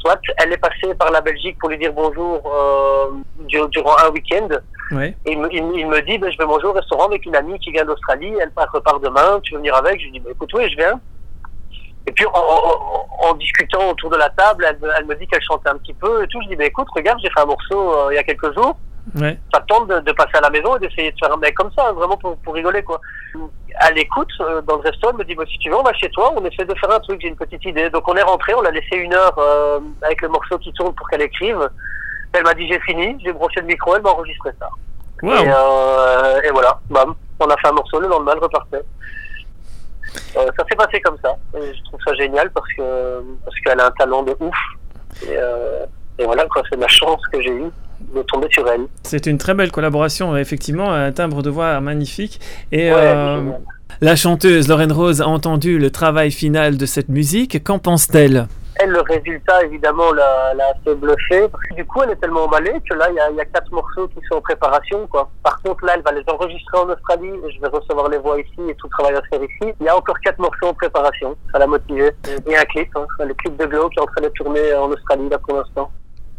Soit 0.00 0.20
elle 0.38 0.52
est 0.52 0.56
passée 0.58 0.94
par 0.94 1.10
la 1.10 1.20
Belgique 1.20 1.58
pour 1.58 1.68
lui 1.68 1.78
dire 1.78 1.92
bonjour 1.92 2.40
euh, 2.46 3.10
du- 3.40 3.60
durant 3.70 3.96
un 4.04 4.10
week-end. 4.10 4.48
Ouais. 4.92 5.14
Et 5.26 5.32
il 5.32 5.38
me, 5.38 5.52
il 5.52 5.64
me- 5.64 5.76
il 5.78 5.86
me 5.86 6.00
dit, 6.02 6.18
ben, 6.18 6.30
je 6.30 6.38
vais 6.38 6.46
manger 6.46 6.66
au 6.66 6.72
restaurant 6.72 7.06
avec 7.06 7.26
une 7.26 7.36
amie 7.36 7.58
qui 7.58 7.70
vient 7.72 7.84
d'Australie, 7.84 8.32
elle 8.40 8.50
part- 8.52 8.70
repart 8.72 9.02
demain, 9.02 9.40
tu 9.42 9.52
veux 9.52 9.58
venir 9.58 9.74
avec? 9.74 9.98
Je 10.00 10.04
lui 10.04 10.12
dis, 10.12 10.20
ben, 10.20 10.30
écoute, 10.32 10.50
oui, 10.54 10.70
je 10.70 10.76
viens. 10.76 11.00
Et 12.06 12.12
puis, 12.12 12.24
en, 12.26 12.30
en- 12.32 13.28
en 13.28 13.34
discutant 13.34 13.90
autour 13.90 14.08
de 14.10 14.16
la 14.16 14.30
table, 14.30 14.64
elle, 14.68 14.78
me- 14.80 14.90
elle 14.96 15.04
me 15.04 15.14
dit 15.16 15.26
qu'elle 15.26 15.42
chantait 15.42 15.68
un 15.68 15.76
petit 15.76 15.92
peu 15.94 16.22
et 16.22 16.26
tout. 16.28 16.40
Je 16.42 16.48
dis, 16.48 16.56
ben, 16.56 16.66
écoute, 16.68 16.86
regarde, 16.94 17.18
j'ai 17.22 17.28
fait 17.30 17.40
un 17.40 17.46
morceau 17.46 17.92
euh, 17.98 18.08
il 18.12 18.14
y 18.14 18.18
a 18.18 18.22
quelques 18.22 18.54
jours. 18.54 18.76
Ouais. 19.14 19.38
Ça 19.52 19.60
te 19.60 19.66
tente 19.66 19.88
de, 19.88 20.00
de 20.00 20.12
passer 20.12 20.36
à 20.36 20.40
la 20.40 20.50
maison 20.50 20.76
et 20.76 20.80
d'essayer 20.80 21.12
de 21.12 21.16
faire 21.18 21.32
un 21.32 21.38
mec 21.38 21.54
comme 21.54 21.72
ça, 21.72 21.92
vraiment 21.92 22.16
pour, 22.16 22.36
pour 22.38 22.54
rigoler, 22.54 22.82
quoi. 22.82 23.00
Elle 23.80 23.98
écoute 23.98 24.30
euh, 24.40 24.60
dans 24.62 24.76
le 24.76 24.82
resto, 24.82 25.08
elle 25.10 25.16
me 25.16 25.24
dit, 25.24 25.34
bah, 25.34 25.44
si 25.50 25.58
tu 25.58 25.70
veux, 25.70 25.76
on 25.76 25.82
va 25.82 25.92
chez 25.94 26.10
toi, 26.10 26.34
on 26.36 26.44
essaie 26.44 26.64
de 26.64 26.74
faire 26.74 26.90
un 26.90 27.00
truc, 27.00 27.20
j'ai 27.20 27.28
une 27.28 27.36
petite 27.36 27.64
idée. 27.64 27.88
Donc, 27.90 28.06
on 28.08 28.14
est 28.16 28.22
rentré, 28.22 28.54
on 28.54 28.60
l'a 28.60 28.70
laissé 28.70 28.96
une 28.96 29.14
heure 29.14 29.38
euh, 29.38 29.80
avec 30.02 30.20
le 30.22 30.28
morceau 30.28 30.58
qui 30.58 30.72
tourne 30.72 30.94
pour 30.94 31.08
qu'elle 31.08 31.22
écrive. 31.22 31.70
Elle 32.32 32.42
m'a 32.42 32.54
dit, 32.54 32.68
j'ai 32.68 32.80
fini, 32.80 33.16
j'ai 33.24 33.32
branché 33.32 33.60
le 33.60 33.66
micro, 33.66 33.96
elle 33.96 34.02
m'a 34.02 34.10
enregistré 34.10 34.50
ça. 34.58 34.68
Wow. 35.22 35.32
Et, 35.32 35.48
euh, 35.48 36.40
et 36.42 36.50
voilà, 36.50 36.80
bam, 36.90 37.14
on 37.40 37.46
a 37.46 37.56
fait 37.56 37.68
un 37.68 37.72
morceau, 37.72 38.00
le 38.00 38.08
lendemain, 38.08 38.32
elle 38.34 38.42
repartait. 38.42 38.82
Ça 40.34 40.64
s'est 40.68 40.76
passé 40.76 41.00
comme 41.00 41.18
ça. 41.22 41.36
Et 41.56 41.74
je 41.74 41.82
trouve 41.84 42.00
ça 42.06 42.14
génial 42.14 42.50
parce 42.50 42.68
que 42.74 43.22
parce 43.44 43.56
qu'elle 43.60 43.80
a 43.80 43.86
un 43.86 43.90
talent 43.92 44.22
de 44.22 44.34
ouf. 44.40 44.56
Et, 45.22 45.36
et 46.18 46.24
voilà, 46.24 46.46
quoi, 46.46 46.62
c'est 46.70 46.78
la 46.78 46.88
chance 46.88 47.20
que 47.32 47.40
j'ai 47.42 47.52
eue 47.52 47.70
de 48.14 48.22
tomber 48.22 48.48
sur 48.50 48.66
elle. 48.68 48.82
C'est 49.02 49.26
une 49.26 49.38
très 49.38 49.54
belle 49.54 49.70
collaboration, 49.72 50.36
effectivement, 50.36 50.92
un 50.92 51.12
timbre 51.12 51.42
de 51.42 51.50
voix 51.50 51.80
magnifique. 51.80 52.40
Et 52.72 52.90
Ouais, 52.90 52.96
euh, 52.96 53.50
la 54.00 54.16
chanteuse 54.16 54.68
Lorraine 54.68 54.92
Rose 54.92 55.20
a 55.20 55.26
entendu 55.26 55.78
le 55.78 55.90
travail 55.90 56.30
final 56.30 56.76
de 56.76 56.86
cette 56.86 57.08
musique. 57.08 57.62
Qu'en 57.64 57.78
pense-t-elle? 57.78 58.46
Elle, 58.80 58.90
le 58.90 59.00
résultat, 59.00 59.64
évidemment, 59.64 60.12
l'a 60.12 60.54
l'a 60.54 60.66
assez 60.68 60.94
bluffé. 60.94 61.48
Parce 61.50 61.64
que 61.64 61.74
du 61.74 61.84
coup, 61.84 62.00
elle 62.04 62.10
est 62.10 62.20
tellement 62.20 62.44
emballée 62.44 62.74
que 62.88 62.94
là, 62.94 63.08
il 63.10 63.16
y 63.16 63.18
a, 63.18 63.28
il 63.30 63.36
y 63.36 63.40
a 63.40 63.44
quatre 63.46 63.72
morceaux 63.72 64.06
qui 64.06 64.20
sont 64.30 64.36
en 64.36 64.40
préparation. 64.40 65.04
Quoi. 65.08 65.28
Par 65.42 65.60
contre, 65.62 65.84
là, 65.84 65.94
elle 65.96 66.02
va 66.02 66.12
les 66.12 66.22
enregistrer 66.28 66.78
en 66.78 66.88
Australie. 66.88 67.32
Je 67.52 67.60
vais 67.60 67.66
recevoir 67.66 68.08
les 68.08 68.18
voix 68.18 68.38
ici 68.38 68.60
et 68.68 68.74
tout 68.76 68.86
le 68.86 68.90
travail 68.90 69.14
à 69.16 69.22
faire 69.28 69.42
ici. 69.42 69.74
Il 69.80 69.86
y 69.86 69.88
a 69.88 69.96
encore 69.96 70.20
quatre 70.20 70.38
morceaux 70.38 70.66
en 70.68 70.74
préparation. 70.74 71.34
Ça 71.50 71.58
l'a 71.58 71.66
motivée. 71.66 72.12
Et 72.46 72.56
un 72.56 72.64
clip, 72.66 72.88
hein, 72.94 73.06
le 73.18 73.34
clip 73.34 73.56
de 73.56 73.66
Glow 73.66 73.88
qui 73.88 73.98
est 73.98 74.02
en 74.02 74.06
train 74.06 74.22
de 74.22 74.28
tourner 74.28 74.72
en 74.74 74.88
Australie, 74.90 75.28
là, 75.28 75.38
pour 75.38 75.56
l'instant. 75.56 75.90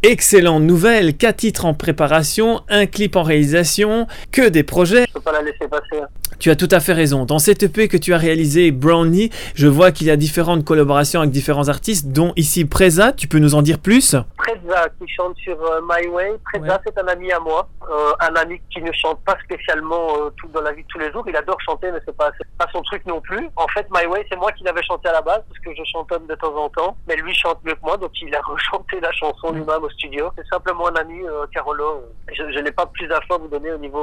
Excellente 0.01 0.63
nouvelle, 0.63 1.17
quatre 1.17 1.37
titres 1.37 1.65
en 1.65 1.73
préparation, 1.73 2.61
un 2.69 2.85
clip 2.85 3.17
en 3.17 3.23
réalisation, 3.23 4.07
que 4.31 4.47
des 4.47 4.63
projets. 4.63 5.03
Je 5.09 5.13
peux 5.13 5.19
pas 5.19 5.33
la 5.33 5.41
laisser 5.41 5.67
passer. 5.69 6.01
hein. 6.01 6.07
Tu 6.39 6.49
as 6.49 6.55
tout 6.55 6.69
à 6.71 6.79
fait 6.79 6.93
raison. 6.93 7.25
Dans 7.25 7.37
cette 7.39 7.63
EP 7.63 7.89
que 7.89 7.97
tu 7.97 8.13
as 8.13 8.17
réalisé, 8.17 8.71
Brownie, 8.71 9.29
je 9.55 9.67
vois 9.67 9.91
qu'il 9.91 10.07
y 10.07 10.09
a 10.09 10.15
différentes 10.15 10.63
collaborations 10.63 11.19
avec 11.19 11.31
différents 11.31 11.67
artistes, 11.67 12.07
dont 12.13 12.31
ici 12.37 12.63
Preza. 12.63 13.11
Tu 13.11 13.27
peux 13.27 13.39
nous 13.39 13.55
en 13.55 13.61
dire 13.61 13.77
plus? 13.77 14.15
Preza 14.53 14.89
qui 14.99 15.07
chante 15.07 15.37
sur 15.37 15.61
euh, 15.61 15.81
My 15.87 16.07
Way. 16.07 16.37
Preza, 16.51 16.81
c'est 16.85 16.97
un 16.99 17.07
ami 17.07 17.31
à 17.31 17.39
moi. 17.39 17.67
Euh, 17.89 18.11
un 18.19 18.35
ami 18.35 18.61
qui 18.71 18.81
ne 18.81 18.91
chante 18.91 19.23
pas 19.23 19.37
spécialement 19.43 20.17
euh, 20.17 20.29
tout 20.37 20.47
dans 20.49 20.61
la 20.61 20.71
vie 20.71 20.83
de 20.83 20.87
tous 20.87 20.99
les 20.99 21.11
jours. 21.11 21.23
Il 21.27 21.35
adore 21.35 21.59
chanter, 21.61 21.91
mais 21.91 21.99
c'est 22.05 22.15
pas, 22.15 22.31
pas 22.57 22.67
son 22.71 22.81
truc 22.83 23.05
non 23.05 23.21
plus. 23.21 23.49
En 23.55 23.67
fait, 23.67 23.87
My 23.93 24.05
Way, 24.07 24.25
c'est 24.29 24.37
moi 24.37 24.51
qui 24.51 24.63
l'avais 24.63 24.83
chanté 24.83 25.07
à 25.09 25.13
la 25.13 25.21
base, 25.21 25.41
parce 25.47 25.59
que 25.59 25.73
je 25.75 25.83
chantonne 25.91 26.25
de 26.27 26.35
temps 26.35 26.55
en 26.55 26.69
temps. 26.69 26.97
Mais 27.07 27.15
lui 27.15 27.33
chante 27.33 27.63
mieux 27.63 27.73
que 27.75 27.81
moi, 27.81 27.97
donc 27.97 28.11
il 28.21 28.33
a 28.35 28.41
rechanté 28.47 28.99
la 28.99 29.11
chanson 29.11 29.51
lui-même 29.51 29.83
au 29.83 29.89
studio. 29.91 30.31
C'est 30.37 30.47
simplement 30.47 30.87
un 30.87 30.95
ami, 30.95 31.21
Carolo. 31.53 32.03
Je, 32.31 32.43
je 32.51 32.59
n'ai 32.59 32.71
pas 32.71 32.85
plus 32.85 33.07
d'infos 33.07 33.35
à 33.35 33.37
vous 33.37 33.47
donner 33.47 33.71
au 33.71 33.77
niveau 33.77 33.99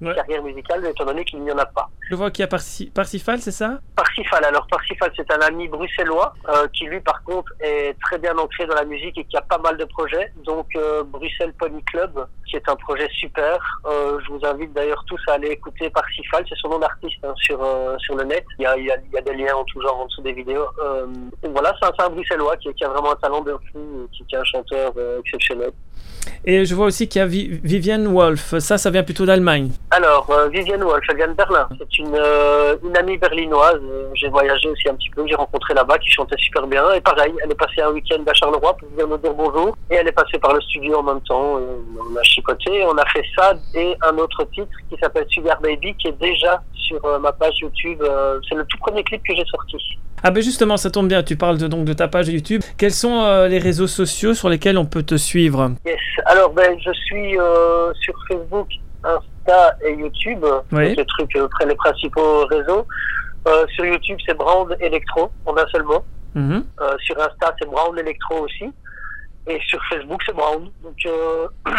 Ouais. 0.00 0.14
carrière 0.14 0.42
musicale, 0.42 0.84
étant 0.86 1.04
donné 1.04 1.24
qu'il 1.24 1.40
n'y 1.42 1.50
en 1.50 1.58
a 1.58 1.66
pas. 1.66 1.88
Je 2.10 2.14
vois 2.14 2.30
qu'il 2.30 2.42
y 2.42 2.44
a 2.44 2.48
Parsi- 2.48 2.90
Parsifal, 2.90 3.40
c'est 3.40 3.50
ça? 3.50 3.78
Parsifal. 3.96 4.44
Alors 4.44 4.66
Parsifal, 4.68 5.10
c'est 5.16 5.30
un 5.32 5.40
ami 5.40 5.68
bruxellois 5.68 6.32
euh, 6.48 6.66
qui 6.72 6.84
lui, 6.84 7.00
par 7.00 7.22
contre, 7.24 7.52
est 7.60 7.96
très 8.00 8.18
bien 8.18 8.36
ancré 8.38 8.66
dans 8.66 8.74
la 8.74 8.84
musique 8.84 9.18
et 9.18 9.24
qui 9.24 9.36
a 9.36 9.40
pas 9.42 9.58
mal 9.58 9.76
de 9.76 9.84
projets. 9.88 10.32
Donc 10.44 10.66
euh, 10.76 11.02
Bruxelles 11.04 11.52
Pony 11.58 11.82
Club, 11.84 12.26
qui 12.48 12.56
est 12.56 12.68
un 12.68 12.76
projet 12.76 13.08
super. 13.12 13.58
Euh, 13.86 14.18
je 14.24 14.32
vous 14.32 14.44
invite 14.44 14.72
d'ailleurs 14.72 15.04
tous 15.06 15.20
à 15.28 15.32
aller 15.34 15.48
écouter 15.48 15.90
Parsifal. 15.90 16.44
C'est 16.48 16.58
son 16.58 16.68
nom 16.68 16.78
d'artiste 16.78 17.18
hein, 17.24 17.34
sur 17.36 17.62
euh, 17.62 17.96
sur 17.98 18.14
le 18.16 18.24
net. 18.24 18.44
Il 18.58 18.62
y 18.62 18.66
a, 18.66 18.76
il 18.76 18.86
y, 18.86 18.90
a, 18.90 18.96
il 18.96 19.12
y 19.12 19.18
a 19.18 19.22
des 19.22 19.34
liens 19.34 19.56
en 19.56 19.64
tout 19.64 19.80
genre 19.82 20.00
en 20.00 20.06
dessous 20.06 20.22
des 20.22 20.32
vidéos. 20.32 20.66
Voilà, 21.52 21.74
c'est 21.80 22.02
un, 22.02 22.10
bruxellois 22.10 22.56
qui, 22.56 22.72
qui 22.74 22.84
a 22.84 22.88
vraiment 22.88 23.12
un 23.12 23.16
talent 23.16 23.40
de 23.42 23.52
fou, 23.72 24.08
qui, 24.12 24.24
qui 24.26 24.34
est 24.34 24.38
un 24.38 24.44
chanteur 24.44 24.92
exceptionnel. 25.20 25.70
Et 26.44 26.64
je 26.64 26.74
vois 26.74 26.86
aussi 26.86 27.08
qu'il 27.08 27.20
y 27.20 27.22
a 27.22 27.26
Vi- 27.26 27.60
Vivienne 27.62 28.06
Wolf. 28.06 28.58
Ça, 28.58 28.76
ça 28.78 28.90
vient 28.90 29.02
plutôt 29.02 29.24
d'Allemagne. 29.24 29.70
Alors, 29.90 30.28
euh, 30.30 30.48
Vivienne 30.48 30.82
Wolf, 30.82 31.02
elle 31.08 31.16
vient 31.16 31.28
de 31.28 31.32
Berlin. 31.32 31.68
C'est 31.78 31.98
une, 31.98 32.14
euh, 32.14 32.76
une 32.84 32.96
amie 32.96 33.16
berlinoise. 33.16 33.80
J'ai 34.14 34.28
voyagé 34.28 34.68
aussi 34.68 34.88
un 34.88 34.94
petit 34.94 35.10
peu, 35.10 35.26
j'ai 35.26 35.34
rencontré 35.34 35.74
là-bas, 35.74 35.98
qui 35.98 36.10
chantait 36.10 36.36
super 36.38 36.66
bien. 36.66 36.92
Et 36.92 37.00
pareil, 37.00 37.32
elle 37.42 37.50
est 37.50 37.54
passée 37.54 37.80
un 37.80 37.90
week-end 37.90 38.22
à 38.26 38.34
Charleroi 38.34 38.76
pour 38.76 38.88
venir 38.90 39.08
me 39.08 39.16
dire 39.18 39.32
bonjour. 39.34 39.76
Et 39.90 39.94
elle 39.94 40.06
est 40.06 40.12
passée 40.12 40.38
par 40.38 40.52
le 40.52 40.60
studio 40.60 40.98
en 40.98 41.02
même 41.02 41.20
temps. 41.22 41.58
On 41.58 42.16
a 42.16 42.22
chicoté, 42.22 42.84
on 42.84 42.96
a 42.98 43.06
fait 43.06 43.24
ça 43.36 43.54
et 43.74 43.96
un 44.02 44.18
autre 44.18 44.44
titre 44.52 44.68
qui 44.90 44.96
s'appelle 44.98 45.26
Sugar 45.30 45.60
Baby, 45.60 45.94
qui 45.94 46.08
est 46.08 46.20
déjà 46.20 46.62
sur 46.74 47.02
euh, 47.04 47.18
ma 47.18 47.32
page 47.32 47.54
YouTube. 47.60 47.98
Euh, 48.02 48.38
C'est 48.48 48.54
le 48.54 48.64
tout 48.66 48.78
premier 48.78 49.02
clip 49.02 49.22
que 49.26 49.34
j'ai 49.34 49.44
sorti. 49.46 49.76
Ah 50.22 50.30
ben 50.30 50.42
justement, 50.42 50.76
ça 50.76 50.90
tombe 50.90 51.08
bien, 51.08 51.22
tu 51.22 51.36
parles 51.36 51.58
de, 51.58 51.68
donc 51.68 51.84
de 51.84 51.92
ta 51.92 52.08
page 52.08 52.28
YouTube. 52.28 52.62
Quels 52.76 52.92
sont 52.92 53.22
euh, 53.22 53.48
les 53.48 53.58
réseaux 53.58 53.86
sociaux 53.86 54.34
sur 54.34 54.48
lesquels 54.48 54.76
on 54.76 54.84
peut 54.84 55.04
te 55.04 55.14
suivre? 55.16 55.70
Yes. 55.86 55.96
Alors, 56.26 56.50
ben, 56.52 56.76
je 56.84 56.92
suis 56.92 57.36
sur 58.02 58.14
Facebook, 58.28 58.68
Insta 59.04 59.76
et 59.86 59.94
YouTube. 59.94 60.44
Oui. 60.72 60.94
Les 60.96 61.06
trucs, 61.06 61.32
les 61.34 61.74
principaux 61.76 62.44
réseaux. 62.46 62.86
Sur 63.74 63.86
YouTube, 63.86 64.18
c'est 64.26 64.36
Brown 64.36 64.76
Electro, 64.80 65.30
en 65.46 65.56
un 65.56 65.66
seul 65.68 65.84
mot. 65.84 66.04
Mhm. 66.34 66.64
Euh, 66.80 66.96
sur 67.00 67.16
Insta, 67.18 67.54
c'est 67.58 67.66
Brown 67.70 67.98
Electro 67.98 68.40
aussi. 68.44 68.70
Et 69.48 69.58
sur 69.66 69.80
Facebook, 69.90 70.20
c'est 70.26 70.34
Brown. 70.34 70.68
Donc, 70.82 70.96
euh, 71.06 71.46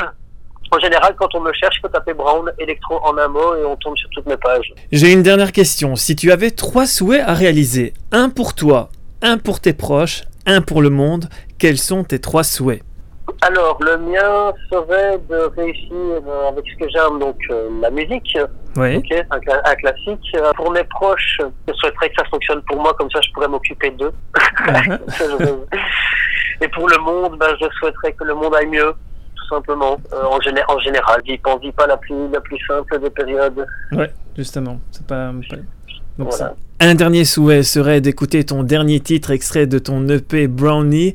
en 0.71 0.79
général, 0.79 1.15
quand 1.17 1.33
on 1.35 1.41
me 1.41 1.53
cherche, 1.53 1.75
il 1.77 1.81
faut 1.81 1.87
taper 1.89 2.13
Brown 2.13 2.51
Electro 2.57 2.99
en 3.03 3.17
un 3.17 3.27
mot 3.27 3.55
et 3.55 3.63
on 3.65 3.75
tombe 3.77 3.95
sur 3.97 4.09
toutes 4.11 4.25
mes 4.27 4.37
pages. 4.37 4.73
J'ai 4.91 5.11
une 5.11 5.23
dernière 5.23 5.51
question. 5.51 5.95
Si 5.95 6.15
tu 6.15 6.31
avais 6.31 6.51
trois 6.51 6.85
souhaits 6.85 7.23
à 7.25 7.33
réaliser, 7.33 7.93
un 8.11 8.29
pour 8.29 8.55
toi, 8.55 8.89
un 9.21 9.37
pour 9.37 9.59
tes 9.59 9.73
proches, 9.73 10.23
un 10.45 10.61
pour 10.61 10.81
le 10.81 10.89
monde. 10.89 11.29
Quels 11.59 11.77
sont 11.77 12.03
tes 12.03 12.19
trois 12.19 12.43
souhaits? 12.43 12.81
Alors, 13.41 13.77
le 13.81 13.97
mien 13.97 14.51
serait 14.71 15.19
de 15.29 15.51
réussir 15.55 15.91
euh, 15.93 16.49
avec 16.49 16.65
ce 16.67 16.83
que 16.83 16.89
j'aime, 16.89 17.19
donc 17.19 17.37
euh, 17.51 17.69
la 17.81 17.89
musique. 17.91 18.37
Oui. 18.75 18.97
Ok, 18.97 19.11
un, 19.29 19.39
cla- 19.39 19.61
un 19.65 19.75
classique. 19.75 20.35
Pour 20.55 20.71
mes 20.71 20.83
proches, 20.85 21.37
je 21.67 21.73
souhaiterais 21.73 22.09
que 22.09 22.15
ça 22.17 22.25
fonctionne 22.29 22.61
pour 22.67 22.81
moi, 22.81 22.93
comme 22.97 23.09
ça 23.11 23.19
je 23.21 23.31
pourrais 23.33 23.47
m'occuper 23.47 23.91
d'eux. 23.91 24.11
Je- 25.19 25.55
Et 26.61 26.67
pour 26.69 26.87
le 26.89 26.97
monde, 26.99 27.37
ben, 27.39 27.47
je 27.61 27.65
souhaiterais 27.79 28.13
que 28.13 28.23
le 28.23 28.35
monde 28.35 28.53
aille 28.55 28.67
mieux, 28.67 28.93
tout 29.35 29.47
simplement, 29.55 29.97
euh, 30.13 30.23
en, 30.23 30.39
géné- 30.39 30.63
en 30.67 30.79
général. 30.79 31.21
J'y 31.25 31.37
pense 31.37 31.61
dis 31.61 31.71
pas 31.71 31.87
la 31.87 31.97
plus, 31.97 32.29
la 32.33 32.41
plus 32.41 32.57
simple 32.67 32.99
des 32.99 33.09
périodes. 33.09 33.65
Ouais, 33.93 34.11
justement. 34.37 34.79
C'est 34.91 35.05
pas. 35.07 35.31
pas- 35.49 35.55
Donc 36.17 36.29
Voilà. 36.29 36.37
ça. 36.37 36.55
Un 36.81 36.95
dernier 36.95 37.23
souhait 37.25 37.63
serait 37.63 38.01
d'écouter 38.01 38.43
ton 38.45 38.63
dernier 38.63 38.99
titre 38.99 39.31
extrait 39.31 39.67
de 39.67 39.79
ton 39.79 40.07
EP 40.09 40.47
Brownie. 40.47 41.13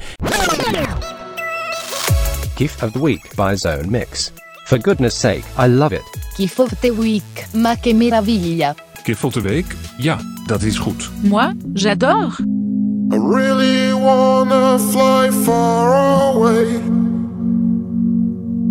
Gift 2.56 2.82
of 2.82 2.92
the 2.92 2.96
Week 2.96 3.20
by 3.36 3.56
Zone 3.56 3.90
Mix. 3.90 4.32
For 4.66 4.78
goodness 4.78 5.14
sake, 5.14 5.44
I 5.58 5.66
love 5.68 5.92
it. 5.92 6.02
Gift 6.38 6.58
of 6.60 6.70
the 6.80 6.90
Week, 6.90 7.46
ma 7.54 7.76
che 7.76 7.92
meraviglia. 7.92 8.74
Gift 9.04 9.20
van 9.20 9.30
de 9.30 9.40
week? 9.42 9.66
Ja, 9.98 10.18
dat 10.46 10.62
is 10.62 10.78
goed. 10.78 11.10
Moi, 11.22 11.52
j'adore. 11.74 12.36
I 13.14 13.16
really 13.16 13.94
wanna 13.94 14.76
fly 14.76 15.30
far 15.30 16.34
away. 16.34 16.66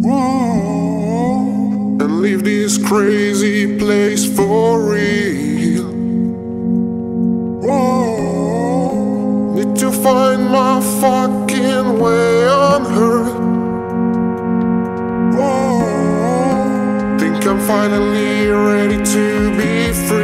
Ooh, 0.05 1.39
and 2.01 2.21
leave 2.21 2.43
this 2.43 2.77
crazy 2.77 3.77
place 3.77 4.25
for 4.35 4.81
real. 4.91 5.87
Ooh, 7.71 9.53
need 9.55 9.77
to 9.77 9.89
find 9.89 10.49
my 10.49 10.81
fucking 10.99 11.99
way 12.03 12.45
on 12.45 12.85
earth. 13.11 13.35
Ooh, 15.39 15.85
think 17.17 17.45
I'm 17.47 17.61
finally 17.61 18.47
ready 18.49 18.97
to 19.13 19.51
be 19.55 19.93
free. 20.05 20.22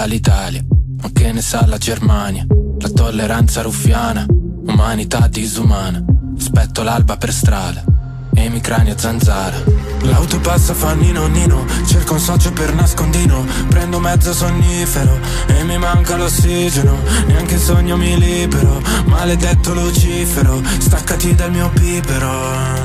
Bella 0.00 0.04
l'Italia, 0.06 0.64
ma 1.02 1.10
che 1.12 1.32
ne 1.32 1.42
sa 1.42 1.66
la 1.66 1.76
Germania? 1.76 2.46
La 2.78 2.88
tolleranza 2.88 3.62
ruffiana, 3.62 4.24
umanità 4.28 5.26
disumana. 5.28 6.02
Aspetto 6.38 6.82
l'alba 6.82 7.16
per 7.16 7.32
strada, 7.32 7.84
e 8.34 8.48
mi 8.48 8.60
crani 8.60 8.90
a 8.90 8.98
zanzara. 8.98 9.62
L'auto 10.02 10.40
passa 10.40 10.72
fa 10.72 10.94
nino 10.94 11.26
nino, 11.26 11.66
cerco 11.86 12.14
un 12.14 12.20
socio 12.20 12.52
per 12.52 12.74
nascondino. 12.74 13.44
Prendo 13.68 14.00
mezzo 14.00 14.32
sonnifero 14.32 15.18
e 15.46 15.64
mi 15.64 15.76
manca 15.76 16.16
l'ossigeno. 16.16 16.96
Neanche 17.26 17.54
il 17.54 17.60
sogno 17.60 17.96
mi 17.96 18.18
libero, 18.18 18.80
maledetto 19.06 19.74
Lucifero, 19.74 20.62
staccati 20.78 21.34
dal 21.34 21.50
mio 21.50 21.68
pipero. 21.70 22.79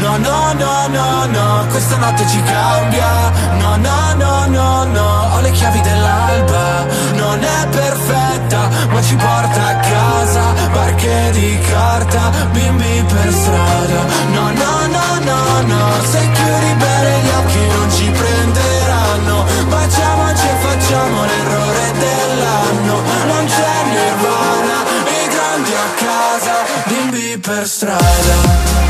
No, 0.00 0.16
no, 0.18 0.52
no, 0.52 0.88
no, 0.88 1.26
no, 1.26 1.66
questa 1.70 1.96
notte 1.96 2.26
ci 2.26 2.42
cambia. 2.42 3.30
No, 3.58 3.76
no, 3.76 4.14
no, 4.16 4.46
no, 4.46 4.84
no, 4.84 5.34
ho 5.34 5.40
le 5.40 5.50
chiavi 5.50 5.80
dell'alba. 5.80 6.86
Non 7.14 7.42
è 7.42 7.66
perfetta, 7.68 8.68
ma 8.90 9.02
ci 9.02 9.16
porta 9.16 9.66
a 9.66 9.76
casa. 9.76 10.42
Barche 10.72 11.30
di 11.32 11.58
carta, 11.70 12.30
bimbi 12.52 13.04
per 13.08 13.32
strada. 13.32 14.00
No, 14.32 14.50
no, 14.52 14.86
no, 14.96 15.06
no, 15.22 15.60
no, 15.62 16.04
se 16.10 16.18
chiudi 16.18 16.74
bene 16.74 17.20
gli 17.22 17.30
occhi 17.38 17.66
non 17.76 17.90
ci 17.90 18.10
prenderanno. 18.10 19.44
Baciamoci 19.68 20.46
e 20.46 20.56
facciamo 20.66 21.24
l'errore 21.24 21.92
dell'anno. 21.98 23.02
Non 23.26 23.44
c'è 23.46 23.74
nirvana, 23.90 24.76
i 25.06 25.28
grandi 25.28 25.72
a 25.72 25.88
casa 26.04 26.74
Bimbi 26.86 27.38
per 27.38 27.66
strada. 27.66 28.83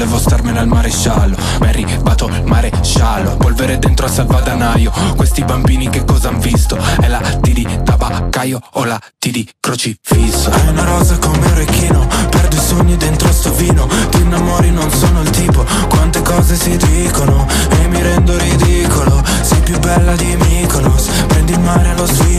Volevo 0.00 0.18
starmene 0.18 0.60
al 0.60 0.66
maresciallo. 0.66 1.36
Ma 1.58 1.66
è 1.66 1.68
arrivato 1.68 2.26
il 2.28 2.42
maresciallo. 2.44 3.36
Polvere 3.36 3.78
dentro 3.78 4.06
al 4.06 4.10
salvadanaio. 4.10 4.90
Questi 5.14 5.44
bambini 5.44 5.90
che 5.90 6.06
cosa 6.06 6.28
han 6.28 6.40
visto? 6.40 6.78
È 6.98 7.06
la 7.06 7.18
T 7.18 7.52
di 7.52 7.68
tabaccaio 7.84 8.60
o 8.72 8.84
la 8.84 8.98
T 9.18 9.28
di 9.28 9.46
crocifisso? 9.60 10.50
È 10.50 10.68
una 10.70 10.84
rosa 10.84 11.18
come 11.18 11.36
un 11.36 11.44
orecchino. 11.44 12.06
Perdo 12.30 12.56
i 12.56 12.60
sogni 12.60 12.96
dentro 12.96 13.30
sto 13.30 13.52
vino. 13.52 13.86
Ti 14.08 14.22
innamori 14.22 14.70
non 14.70 14.90
sono 14.90 15.20
il 15.20 15.28
tipo. 15.28 15.66
Quante 15.90 16.22
cose 16.22 16.56
si 16.56 16.78
dicono 16.78 17.46
E 17.68 17.86
mi 17.88 18.00
rendo 18.00 18.38
ridicolo. 18.38 19.22
Sei 19.42 19.60
più 19.60 19.78
bella 19.80 20.16
di 20.16 20.34
Mykonos. 20.34 21.10
Prendi 21.26 21.52
il 21.52 21.60
mare 21.60 21.90
allo 21.90 22.06
svincolo 22.06 22.29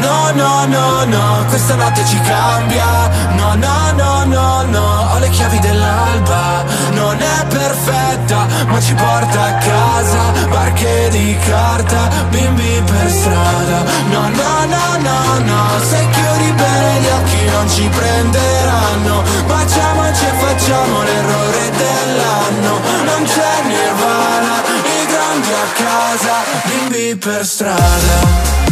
No, 0.00 0.30
no, 0.32 0.66
no, 0.66 1.04
no, 1.04 1.44
questa 1.48 1.74
notte 1.74 2.04
ci 2.04 2.20
cambia. 2.20 3.10
No, 3.36 3.54
no, 3.54 3.92
no, 3.96 4.24
no, 4.24 4.62
no, 4.62 5.10
ho 5.12 5.18
le 5.18 5.28
chiavi 5.30 5.58
dell'alba. 5.58 6.64
Non 6.92 7.20
è 7.20 7.46
perfetta, 7.46 8.46
ma 8.66 8.80
ci 8.80 8.94
porta 8.94 9.42
a 9.42 9.54
casa. 9.54 10.20
Barche 10.48 11.08
di 11.10 11.36
carta, 11.44 12.08
bimbi 12.30 12.82
per 12.84 13.10
strada. 13.10 13.84
No, 14.10 14.28
no, 14.28 14.64
no, 14.66 14.86
no, 14.98 15.38
no, 15.44 15.80
se 15.80 16.06
chiudi 16.10 16.52
bene 16.52 17.00
gli 17.00 17.06
occhi 17.06 17.44
non 17.50 17.68
ci 17.68 17.88
prenderanno. 17.88 19.22
Baciamoci 19.46 20.24
e 20.24 20.32
facciamo 20.44 21.02
l'errore 21.02 21.70
dell'anno. 21.76 22.80
Non 23.04 23.22
c'è 23.24 23.62
nirvana, 23.66 24.54
i 24.84 25.06
grandi 25.06 25.52
a 25.52 25.66
casa, 25.82 26.34
bimbi 26.64 27.16
per 27.16 27.44
strada 27.44 28.67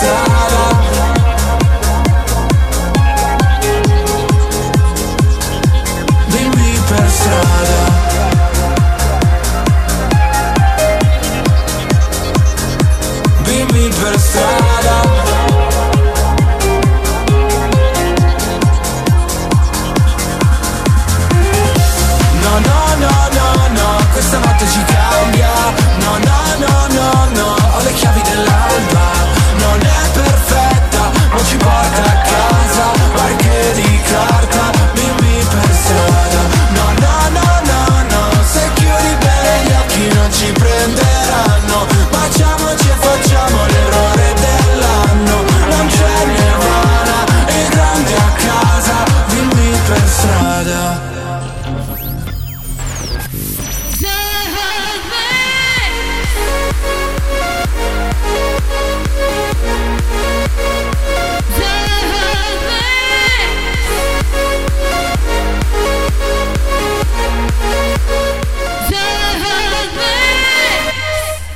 side 0.00 0.59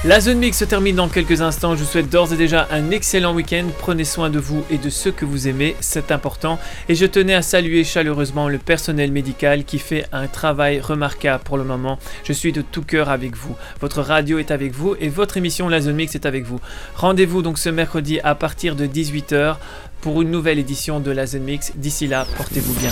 La 0.06 0.20
zone 0.20 0.36
mix 0.36 0.58
se 0.58 0.66
termine 0.66 0.96
dans 0.96 1.08
quelques 1.08 1.40
instants. 1.40 1.74
Je 1.74 1.82
vous 1.82 1.88
souhaite 1.90 2.10
d'ores 2.10 2.34
et 2.34 2.36
déjà 2.36 2.68
un 2.70 2.90
excellent 2.90 3.32
week-end. 3.32 3.64
Prenez 3.78 4.04
soin 4.04 4.28
de 4.28 4.38
vous 4.38 4.62
et 4.68 4.76
de 4.76 4.90
ceux 4.90 5.12
que 5.12 5.24
vous 5.24 5.48
aimez, 5.48 5.76
c'est 5.80 6.12
important. 6.12 6.58
Et 6.90 6.94
je 6.94 7.06
tenais 7.06 7.32
à 7.32 7.40
saluer 7.40 7.84
chaleureusement 7.84 8.50
le 8.50 8.58
personnel 8.58 9.12
médical 9.12 9.64
qui 9.64 9.78
fait 9.78 10.04
un 10.12 10.26
travail 10.26 10.78
remarquable 10.78 11.42
pour 11.42 11.56
le 11.56 11.64
moment. 11.64 11.98
Je 12.22 12.34
suis 12.34 12.52
de 12.52 12.60
tout 12.60 12.82
cœur 12.82 13.08
avec 13.08 13.34
vous. 13.34 13.56
Votre 13.80 14.02
radio 14.02 14.38
est 14.38 14.50
avec 14.50 14.72
vous 14.74 14.94
et 15.00 15.08
votre 15.08 15.38
émission 15.38 15.70
La 15.70 15.80
zone 15.80 15.96
mix 15.96 16.14
est 16.14 16.26
avec 16.26 16.44
vous. 16.44 16.60
Rendez-vous 16.96 17.40
donc 17.40 17.58
ce 17.58 17.70
mercredi 17.70 18.20
à 18.24 18.34
partir 18.34 18.76
de 18.76 18.86
18h 18.86 19.56
pour 20.02 20.20
une 20.20 20.30
nouvelle 20.30 20.58
édition 20.58 21.00
de 21.00 21.12
la 21.12 21.24
zone 21.24 21.44
mix. 21.44 21.72
D'ici 21.76 22.08
là, 22.08 22.26
portez-vous 22.36 22.74
bien. 22.74 22.90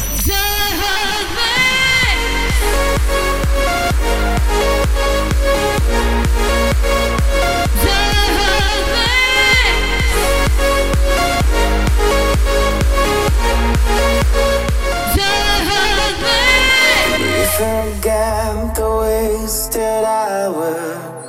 We 17.19 17.49
forget 17.59 18.75
the 18.75 18.89
wasted 19.01 20.05
hours 20.05 21.25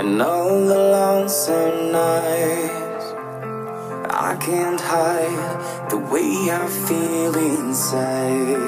and 0.00 0.22
all 0.22 0.60
the 0.66 0.78
lonesome 0.96 1.92
nights. 1.92 3.06
I 4.10 4.36
can't 4.40 4.80
hide 4.80 5.90
the 5.90 5.98
way 5.98 6.50
I 6.50 6.66
feel 6.86 7.34
inside. 7.34 8.66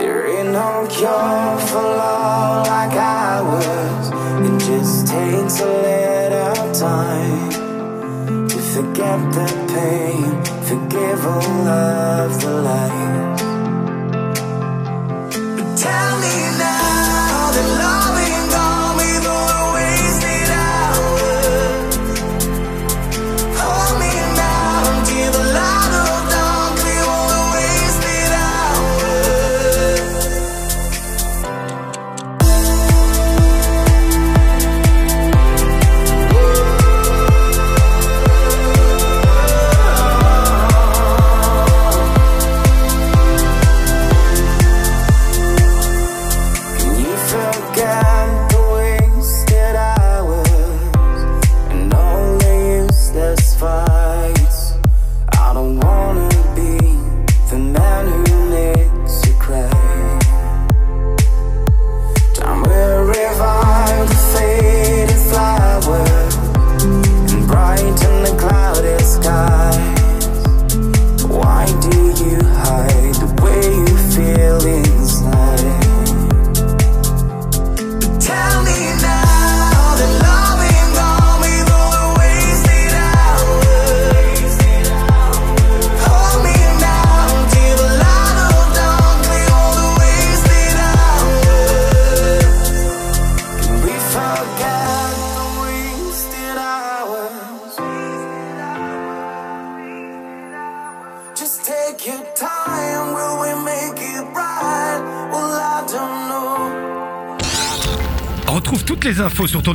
There 0.00 0.26
ain't 0.26 0.52
no 0.52 0.86
cure 0.88 1.58
for 1.68 1.82
love 1.82 2.66
like 2.66 2.96
ours. 2.96 4.08
It 4.46 4.58
just 4.66 5.06
takes 5.08 5.60
a 5.60 5.66
little 5.66 6.72
time 6.72 7.50
to 8.48 8.58
forget 8.72 9.20
the 9.36 9.46
pain, 9.74 10.42
forgive 10.64 11.26
all 11.26 11.68
of 11.68 12.40
the 12.40 12.50
lies. 12.66 13.40
Tell 15.82 16.12
me 16.22 16.34
now 16.56 17.50
that 17.54 17.68
loving 17.78 17.99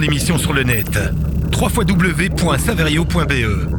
émission 0.06 0.38
sur 0.38 0.54
le 0.54 0.64
net. 0.64 0.98
www.saverio.be 1.60 3.75